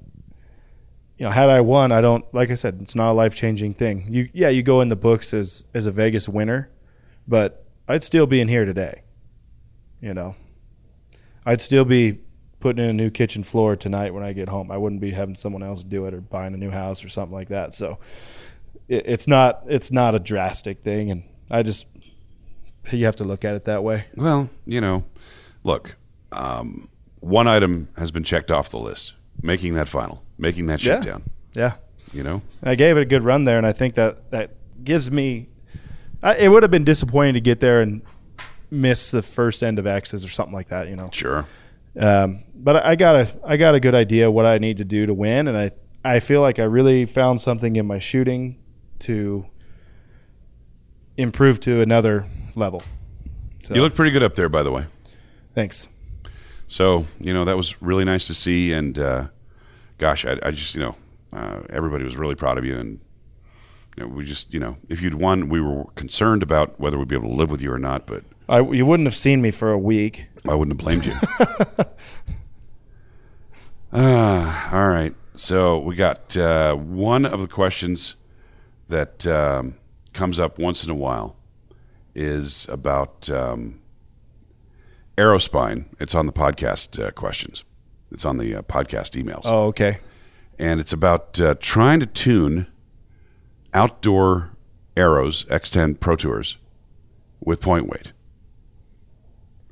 [1.16, 3.74] you know, had I won, I don't like I said, it's not a life changing
[3.74, 4.06] thing.
[4.14, 6.70] You, yeah, you go in the books as as a Vegas winner,
[7.26, 9.02] but I'd still be in here today.
[10.00, 10.36] You know,
[11.44, 12.20] I'd still be
[12.60, 14.70] putting in a new kitchen floor tonight when I get home.
[14.70, 17.34] I wouldn't be having someone else do it or buying a new house or something
[17.34, 17.74] like that.
[17.74, 17.98] So
[18.88, 21.86] it, it's not it's not a drastic thing, and I just
[22.90, 24.04] you have to look at it that way.
[24.16, 25.04] Well, you know,
[25.62, 25.96] look,
[26.32, 26.88] um,
[27.20, 29.14] one item has been checked off the list.
[29.40, 30.96] Making that final, making that Yeah.
[30.96, 31.22] shutdown.
[31.54, 31.74] Yeah.
[32.12, 34.50] You know, And I gave it a good run there, and I think that that
[34.82, 35.48] gives me.
[36.22, 38.02] I, it would have been disappointing to get there and
[38.70, 41.10] miss the first end of X's or something like that, you know.
[41.12, 41.46] sure.
[41.96, 45.06] Um, but I got a I got a good idea what I need to do
[45.06, 45.70] to win, and I
[46.04, 48.56] I feel like I really found something in my shooting
[49.00, 49.46] to
[51.16, 52.82] improve to another level.
[53.62, 54.84] So, You look pretty good up there, by the way.
[55.54, 55.88] thanks.
[56.66, 59.28] So you know that was really nice to see, and uh,
[59.96, 60.96] gosh, I, I just you know
[61.32, 63.00] uh, everybody was really proud of you, and
[63.96, 67.08] you know, we just you know if you'd won, we were concerned about whether we'd
[67.08, 69.50] be able to live with you or not, but I, you wouldn't have seen me
[69.50, 70.28] for a week.
[70.48, 71.14] I wouldn't have blamed you.
[73.92, 75.14] Ah, all right.
[75.34, 78.16] So we got uh, one of the questions
[78.88, 79.76] that um,
[80.12, 81.36] comes up once in a while
[82.14, 83.80] is about um,
[85.16, 85.86] Aerospine.
[85.98, 87.64] It's on the podcast uh, questions.
[88.10, 89.98] It's on the uh, podcast emails, Oh, okay.
[90.58, 92.66] and it's about uh, trying to tune
[93.74, 94.50] outdoor
[94.96, 96.56] arrows X10 Pro Tours
[97.40, 98.12] with point weight.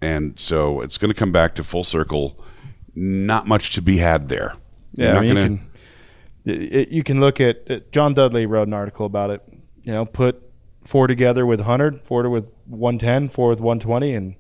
[0.01, 2.39] And so it's going to come back to full circle.
[2.95, 4.55] Not much to be had there.
[4.93, 5.71] Yeah, I mean, gonna- you can
[6.47, 9.43] it, you can look at uh, John Dudley wrote an article about it.
[9.83, 10.43] You know, put
[10.85, 14.37] four together with 100, four with 110, four with 120, and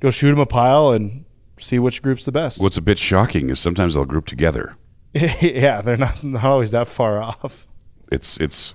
[0.00, 1.24] go shoot them a pile and
[1.58, 2.60] see which group's the best.
[2.62, 4.76] What's a bit shocking is sometimes they'll group together.
[5.40, 7.66] yeah, they're not not always that far off.
[8.12, 8.74] It's it's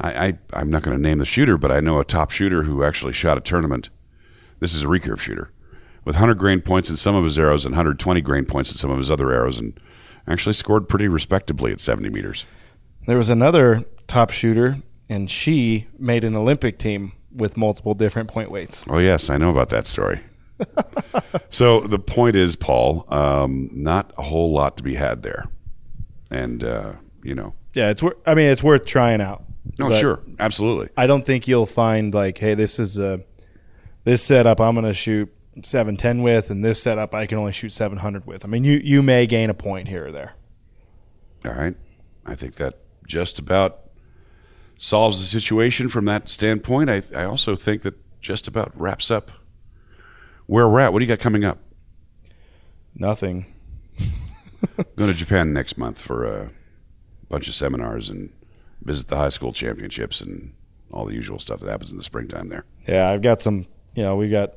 [0.00, 2.64] I, I I'm not going to name the shooter, but I know a top shooter
[2.64, 3.90] who actually shot a tournament.
[4.60, 5.50] This is a recurve shooter
[6.04, 8.90] with 100 grain points in some of his arrows and 120 grain points in some
[8.90, 9.78] of his other arrows, and
[10.26, 12.44] actually scored pretty respectably at 70 meters.
[13.06, 14.76] There was another top shooter,
[15.08, 18.84] and she made an Olympic team with multiple different point weights.
[18.88, 20.20] Oh yes, I know about that story.
[21.50, 25.44] so the point is, Paul, um, not a whole lot to be had there,
[26.30, 26.92] and uh,
[27.22, 29.44] you know, Yeah, it's wor- I mean, it's worth trying out.
[29.78, 30.88] no, sure, absolutely.
[30.96, 33.20] I don't think you'll find like, hey, this is a
[34.04, 35.32] this setup I'm going to shoot
[35.62, 38.44] 710 with, and this setup I can only shoot 700 with.
[38.44, 40.34] I mean, you you may gain a point here or there.
[41.44, 41.76] All right.
[42.26, 43.80] I think that just about
[44.78, 46.90] solves the situation from that standpoint.
[46.90, 49.30] I, I also think that just about wraps up
[50.46, 50.92] where we're at.
[50.92, 51.58] What do you got coming up?
[52.94, 53.46] Nothing.
[54.96, 56.50] Going to Japan next month for a
[57.28, 58.32] bunch of seminars and
[58.82, 60.54] visit the high school championships and
[60.90, 62.64] all the usual stuff that happens in the springtime there.
[62.88, 63.66] Yeah, I've got some.
[63.94, 64.54] You know, we've got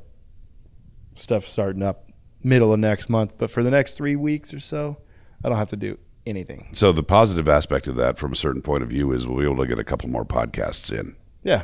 [1.19, 2.09] stuff starting up
[2.43, 4.97] middle of next month, but for the next three weeks or so,
[5.43, 6.69] I don't have to do anything.
[6.73, 9.45] So the positive aspect of that, from a certain point of view, is we'll be
[9.45, 11.15] able to get a couple more podcasts in.
[11.43, 11.63] Yeah,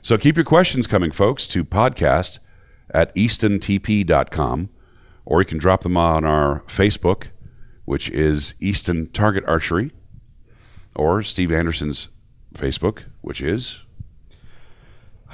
[0.00, 2.38] So keep your questions coming, folks, to podcast
[2.90, 4.70] at eastontp.com,
[5.26, 7.26] or you can drop them on our Facebook,
[7.84, 9.90] which is Easton Target Archery,
[10.96, 12.08] or Steve Anderson's
[12.54, 13.84] Facebook, which is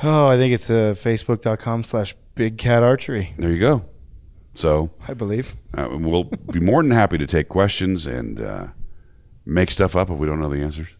[0.02, 3.84] Oh, I think it's uh, facebook.com slash big cat archery, there you go.
[4.54, 5.56] So I believe.
[5.76, 8.66] uh, we'll be more than happy to take questions and uh,
[9.44, 10.96] make stuff up if we don't know the answers.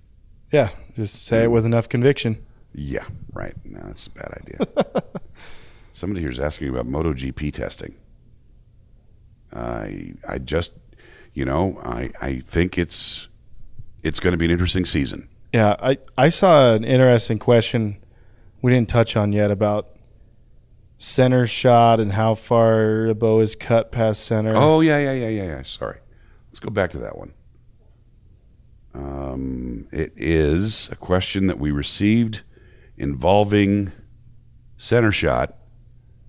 [0.53, 2.45] Yeah, just say it with enough conviction.
[2.75, 3.55] Yeah, right.
[3.65, 5.03] No, that's a bad idea.
[5.93, 7.95] Somebody here is asking about MotoGP testing.
[9.53, 10.73] I I just,
[11.33, 13.29] you know, I I think it's
[14.03, 15.29] it's going to be an interesting season.
[15.53, 17.99] Yeah, I, I saw an interesting question
[18.61, 19.94] we didn't touch on yet about
[20.99, 24.53] center shot and how far a bow is cut past center.
[24.55, 25.63] Oh yeah, yeah, yeah, yeah, yeah.
[25.63, 25.99] Sorry.
[26.49, 27.35] Let's go back to that one.
[28.95, 32.43] Um, it is a question that we received
[32.97, 33.91] involving
[34.77, 35.57] center shot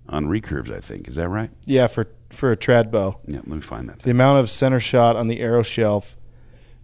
[0.08, 0.74] on recurves.
[0.74, 1.50] I think is that right?
[1.64, 3.20] Yeah, for for a trad bow.
[3.26, 3.36] Yeah.
[3.36, 4.00] Let me find that.
[4.00, 6.16] The amount of center shot on the arrow shelf,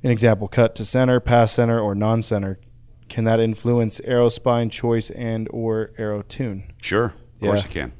[0.03, 2.61] an example, cut to center, past center, or non-center,
[3.09, 6.73] can that influence arrow spine choice and or arrow tune?
[6.81, 7.69] Sure, of course Yeah.
[7.71, 7.93] it can.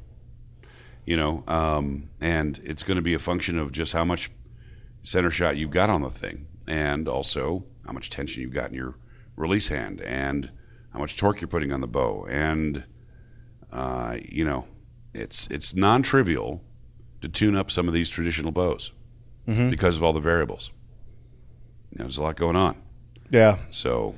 [1.05, 4.29] You know, um, and it's going to be a function of just how much
[5.03, 8.75] center shot you've got on the thing, and also how much tension you've got in
[8.75, 8.95] your
[9.35, 10.49] release hand, and
[10.93, 12.85] how much torque you're putting on the bow, and
[13.71, 14.65] uh, you know,
[15.13, 16.63] it's it's non-trivial
[17.21, 18.91] to tune up some of these traditional bows
[19.47, 19.69] Mhm.
[19.71, 20.71] because of all the variables.
[21.91, 22.77] You know, there's a lot going on.
[23.29, 24.15] Yeah, So,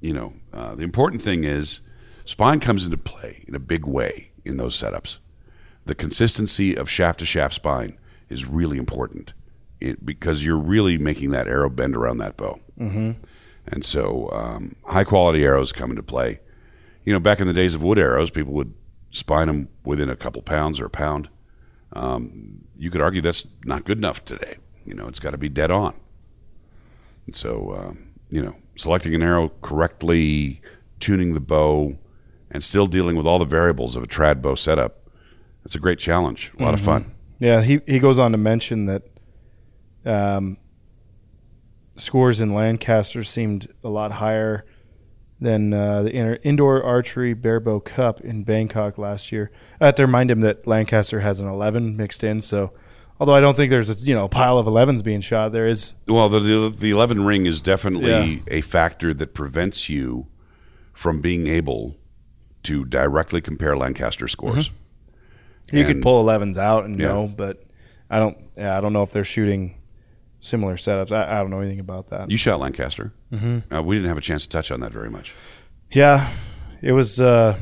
[0.00, 1.80] you know, uh, the important thing is
[2.24, 5.18] spine comes into play in a big way in those setups.
[5.84, 9.34] The consistency of shaft to shaft spine is really important
[9.80, 12.60] it, because you're really making that arrow bend around that bow.
[12.78, 13.12] Mm-hmm.
[13.66, 16.40] And so, um, high quality arrows come into play.
[17.04, 18.74] You know, back in the days of wood arrows, people would
[19.10, 21.28] spine them within a couple pounds or a pound.
[21.92, 24.56] Um, you could argue that's not good enough today.
[24.84, 25.94] You know, it's got to be dead on.
[27.26, 30.60] And so, um, you know, selecting an arrow correctly,
[30.98, 31.98] tuning the bow,
[32.50, 35.08] and still dealing with all the variables of a trad bow setup,
[35.64, 36.52] it's a great challenge.
[36.58, 37.14] A lot of fun.
[37.38, 37.62] yeah.
[37.62, 39.02] He he goes on to mention that
[40.06, 40.56] um,
[41.96, 44.64] scores in Lancaster seemed a lot higher
[45.40, 49.50] than uh, the inter- indoor archery barebow cup in Bangkok last year.
[49.80, 52.72] I have to remind him that Lancaster has an 11 mixed in, so.
[53.20, 55.94] Although I don't think there's a you know pile of 11s being shot, there is
[56.06, 58.38] Well, the, the, the 11 ring is definitely Yeah.
[58.46, 60.28] a factor that prevents you
[60.92, 61.96] from being able
[62.64, 64.70] to directly compare Lancaster scores.
[65.72, 67.08] You could pull 11s out and Yeah.
[67.08, 67.62] know, but
[68.10, 68.36] I don't.
[68.56, 69.74] Yeah, I don't know if they're shooting
[70.40, 71.12] similar setups.
[71.12, 72.30] I, I don't know anything about that.
[72.30, 73.12] You shot Lancaster.
[73.32, 73.72] Mm-hmm.
[73.74, 75.34] Uh, we didn't have a chance to touch on that very much.
[75.90, 76.28] Yeah,
[76.80, 77.20] it was.
[77.20, 77.58] Uh,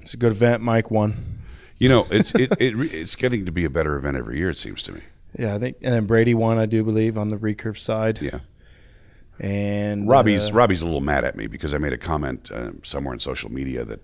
[0.00, 0.62] it's a good event.
[0.62, 1.40] Mike won.
[1.78, 4.50] You know, it's it, it it's getting to be a better event every year.
[4.50, 5.00] It seems to me.
[5.38, 6.58] Yeah, I think, and then Brady won.
[6.58, 8.20] I do believe on the recurve side.
[8.20, 8.40] Yeah.
[9.38, 12.72] and Robbie's uh, Robbie's a little mad at me because I made a comment uh,
[12.82, 14.00] somewhere in social media that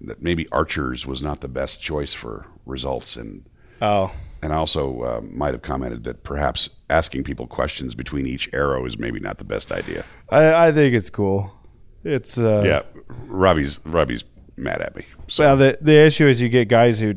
[0.00, 3.44] that maybe Archers was not the best choice for results, and
[3.82, 8.48] oh, and I also uh, might have commented that perhaps asking people questions between each
[8.52, 10.04] arrow is maybe not the best idea.
[10.30, 11.52] I, I think it's cool.
[12.04, 12.82] It's uh, yeah,
[13.26, 14.24] Robbie's Robbie's
[14.56, 15.04] mad at me.
[15.26, 17.14] So Well, the the issue is you get guys who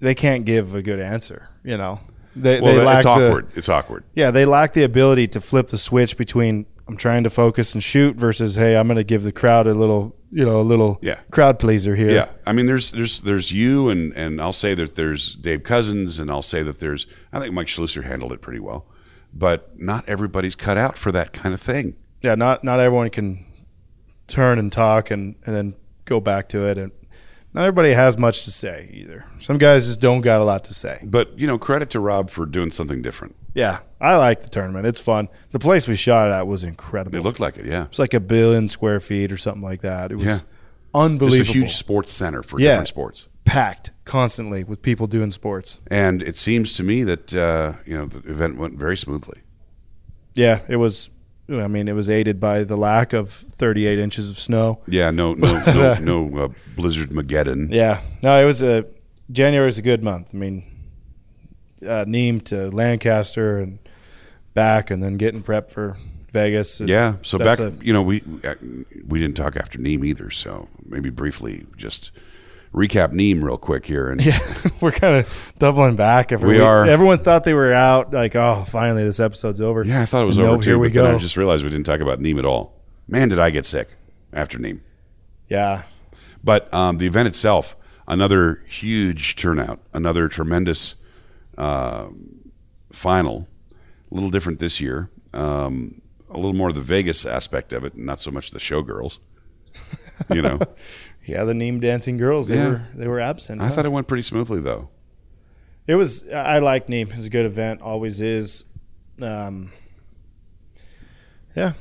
[0.00, 1.48] they can't give a good answer.
[1.62, 2.00] You know,
[2.34, 3.48] they well, they lack it's the- awkward.
[3.54, 4.04] it's awkward.
[4.14, 7.82] Yeah, they lack the ability to flip the switch between I'm trying to focus and
[7.82, 10.98] shoot versus hey, I'm going to give the crowd a little, you know, a little
[11.00, 11.18] Yeah.
[11.30, 12.10] crowd pleaser here.
[12.10, 16.18] Yeah, I mean, there's there's there's you and and I'll say that there's Dave Cousins
[16.18, 18.86] and I'll say that there's I think Mike Schloesser handled it pretty well,
[19.32, 21.96] but not everybody's cut out for that kind of thing.
[22.20, 23.46] Yeah, not not everyone can
[24.26, 25.74] turn and talk and, and then
[26.06, 26.92] go back to it and
[27.54, 29.24] not everybody has much to say either.
[29.38, 31.00] Some guys just don't got a lot to say.
[31.04, 33.36] But you know, credit to Rob for doing something different.
[33.54, 34.86] Yeah, I like the tournament.
[34.86, 35.28] It's fun.
[35.52, 37.16] The place we shot at was incredible.
[37.16, 37.84] It looked like it, yeah.
[37.84, 40.10] It's like a billion square feet or something like that.
[40.10, 40.38] It was Yeah.
[40.94, 41.40] unbelievable.
[41.40, 42.70] It's a huge sports center for Yeah.
[42.70, 45.78] different sports, packed constantly with people doing sports.
[45.88, 49.40] and it seems to me that uh, you know the event went very smoothly.
[50.34, 51.10] Yeah, it was.
[51.48, 54.80] I mean, it was aided by the lack of 38 inches of snow.
[54.88, 55.94] Yeah, no, no, no,
[56.30, 57.68] no uh, blizzard Mageddon.
[57.70, 58.86] Yeah, no, it was a
[59.30, 60.30] January is a good month.
[60.34, 60.64] I mean,
[61.86, 63.78] uh, Nimes to Lancaster and
[64.54, 65.96] back, and then getting prep for
[66.32, 66.80] Vegas.
[66.80, 68.54] Yeah, so back, you know, we uh,
[69.06, 72.10] we didn't talk after Nimes either, so maybe briefly just
[72.74, 74.10] recap Nimes real quick here.
[74.10, 74.38] And Yeah,
[74.80, 76.32] we're kind of doubling back.
[76.32, 76.84] After We are.
[76.84, 78.12] Everyone thought they were out.
[78.12, 79.84] Like, oh, finally, this episode's over.
[79.84, 81.16] yeah, I thought it was And over no, too, Here we but then go.
[81.16, 82.74] I just realized we didn't talk about Nimes at all.
[83.06, 83.88] Man, did I get sick
[84.32, 84.80] after Nimes.
[85.48, 85.82] yeah,
[86.42, 87.76] But um, the event itself,
[88.08, 90.96] another huge turnout, another tremendous
[91.58, 92.08] uh,
[92.92, 93.48] final.
[94.10, 95.10] A little different this year.
[95.32, 96.00] Um,
[96.30, 99.18] a little more of the Vegas aspect of it, not so much the showgirls.
[100.32, 100.58] You know,
[101.26, 102.68] Yeah, the Nimes dancing girls they Yeah.
[102.68, 103.60] were they were absent.
[103.62, 103.70] I huh?
[103.72, 104.90] thought it went pretty smoothly though.
[105.86, 106.26] It was.
[106.32, 107.12] I like Nimes.
[107.16, 107.80] It's a good event.
[107.82, 108.64] Always is.
[109.20, 109.72] Um,
[111.56, 111.72] yeah,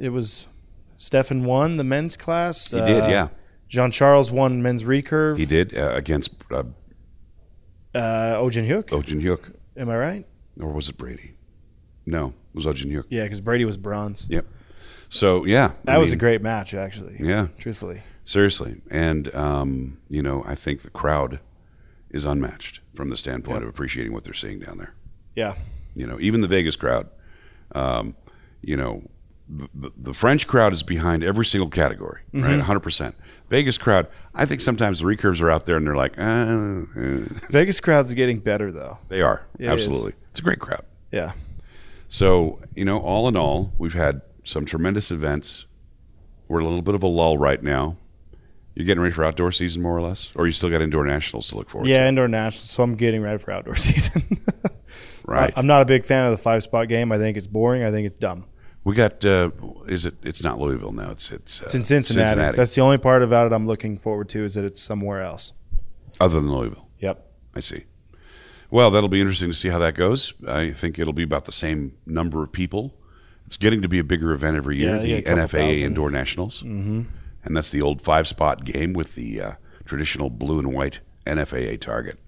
[0.00, 0.48] it was.
[0.96, 2.70] Stephan won the men's class.
[2.70, 3.28] He did, yeah,
[3.68, 5.36] Jean Charles won men's recurve.
[5.38, 6.62] he did uh, against uh,
[7.94, 8.84] Uh, Ojin Hyuk.
[8.90, 10.26] Ojin Hyuk, Am I right?
[10.60, 11.34] or was it Brady?
[12.06, 13.04] No, it was Ojin Hyuk.
[13.10, 14.26] Yeah, because Brady was bronze.
[14.30, 14.46] Yep.
[15.08, 17.16] So yeah, That I was a mean, great match, actually.
[17.20, 17.48] yeah.
[17.58, 18.02] Truthfully.
[18.24, 21.40] Seriously, and um, you know, I think the crowd
[22.10, 24.94] is unmatched from the standpoint of appreciating what they're seeing down there.
[25.34, 25.54] Yeah.
[25.94, 27.08] You know, even the Vegas crowd.
[27.74, 28.14] Um,
[28.62, 29.02] you know,
[29.74, 32.42] the, the French crowd is behind every single category, Mm-hmm.
[32.44, 32.56] right?
[32.56, 32.80] 100.
[32.80, 33.14] percent
[33.50, 34.08] Vegas crowd.
[34.34, 36.84] I think sometimes the recurves are out there and they're like, uh, uh,
[37.50, 38.98] Vegas crowds are getting better, though.
[39.08, 40.14] they are It absolutely.
[40.30, 40.84] It's a great crowd.
[41.10, 41.32] Yeah.
[42.08, 45.66] So, you know, all in all, we've had some tremendous events.
[46.48, 47.96] We're in a little bit of a lull right now.
[48.74, 51.48] You're getting ready for outdoor season, more or less, or you still got indoor nationals
[51.50, 52.70] to look forward Yeah, indoor nationals.
[52.70, 54.22] So I'm getting ready for outdoor season.
[54.22, 54.40] to.
[55.26, 55.52] Right.
[55.54, 57.12] I, am not a big fan of the five spot game.
[57.12, 57.84] I think it's boring.
[57.84, 58.46] I think it's dumb.
[58.84, 59.24] We got.
[59.24, 59.50] Uh,
[59.86, 60.14] is it?
[60.22, 61.10] It's not Louisville now.
[61.10, 62.56] It's it's, uh, It's in Cincinnati.
[62.56, 65.52] That's the only part about it I'm looking forward to is that it's somewhere else.
[66.20, 67.26] Other than Louisville, Yep.
[67.54, 67.84] I see.
[68.70, 70.32] Well, that'll be interesting to see how that goes.
[70.48, 72.94] I think it'll be about the same number of people.
[73.46, 74.96] It's getting to be a bigger event every year.
[74.96, 75.84] Yeah, yeah, the NFAA thousand.
[75.84, 77.02] Indoor Nationals, mm-hmm.
[77.44, 79.52] and that's the old five spot game with the uh,
[79.84, 82.18] traditional blue and white NFAA target.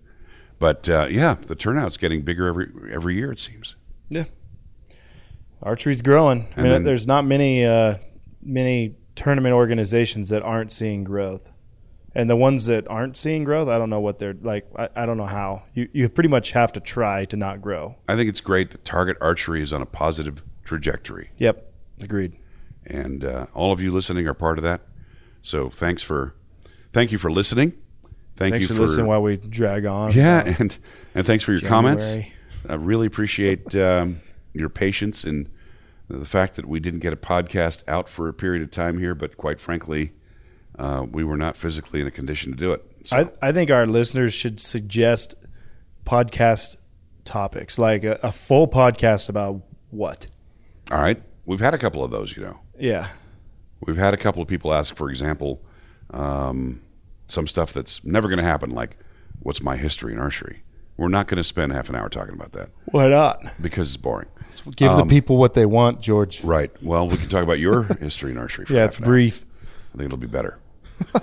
[0.58, 3.32] But uh, yeah, the turnout's getting bigger every every year.
[3.32, 3.76] It seems.
[5.64, 6.46] Archery's growing.
[6.56, 7.96] I mean, then- there's not many uh,
[8.42, 11.50] many tournament organizations that aren't seeing growth,
[12.14, 14.66] and the ones that aren't seeing growth, I don't know what they're like.
[14.76, 15.64] I, I don't know how.
[15.74, 17.96] You you pretty much have to try to not grow.
[18.08, 21.30] I think it's great that Target Archery is on a positive trajectory.
[21.38, 21.72] Yep.
[22.00, 22.32] Agreed.
[22.86, 24.82] and uh, all of you listening are part of that.
[25.42, 26.34] So thanks for
[26.92, 27.78] thank you for listening.
[28.36, 30.10] Thank Thanks you for, listening while we drag on.
[30.12, 30.76] yeah, and
[31.14, 32.16] and thanks for your comments.
[32.68, 34.20] I really appreciate um,
[34.52, 35.48] your patience and
[36.08, 39.14] the fact that we didn't get a podcast out for a period of time here,
[39.14, 40.12] but quite frankly,
[40.78, 42.84] uh, we were not physically in a condition to do it.
[43.04, 45.34] So, I, I think our listeners should suggest
[46.04, 46.76] podcast
[47.24, 50.26] topics, like a, a full podcast about what?
[50.92, 52.60] all right, we've had a couple of those, you know.
[52.78, 53.08] Yeah.
[53.86, 55.62] We've had a couple of people ask, for example,
[56.10, 56.82] um,
[57.26, 58.96] some stuff that's never going to happen, like
[59.40, 60.62] what's my history in archery.
[60.96, 63.40] We're not going to spend half an hour talking about that Why not?
[63.60, 64.28] because it's boring.
[64.76, 66.42] Give Um, the people what they want, George.
[66.44, 66.70] Right.
[66.82, 68.66] Well, we can talk about your history in archery.
[68.66, 69.06] For Yeah, it's hour.
[69.06, 69.44] brief.
[69.94, 70.58] I think it'll be better.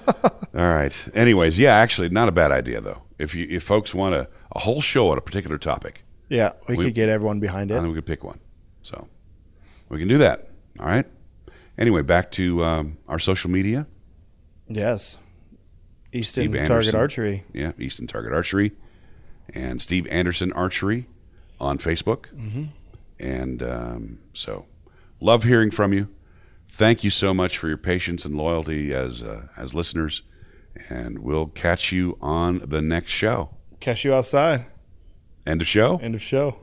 [0.53, 1.07] All right.
[1.13, 3.03] Anyways, yeah, actually, not a bad idea though.
[3.17, 6.75] If you if folks want a, a whole show on a particular topic, Yeah, we,
[6.75, 7.75] We- could get everyone behind it.
[7.75, 8.39] think we could pick one.
[8.81, 9.07] So
[9.89, 10.47] we can do that.
[10.79, 11.05] All right.
[11.77, 13.87] Anyway, back to um, our social media.
[14.67, 15.17] Yes.
[16.13, 16.95] Easton Steve Target Anderson.
[16.99, 17.43] Archery.
[17.53, 18.73] Yeah, Easton Target Archery,
[19.53, 21.07] and Steve Anderson Archery
[21.59, 22.25] on Facebook.
[22.35, 22.63] Mm-hmm.
[23.21, 24.65] And um, so,
[25.19, 26.09] love hearing from you.
[26.67, 30.23] Thank you so much for your patience and loyalty as uh, as listeners,
[30.89, 33.51] and we'll catch you on the next show.
[33.79, 34.65] Catch you outside.
[35.45, 35.99] End of show.
[36.01, 36.57] End of show.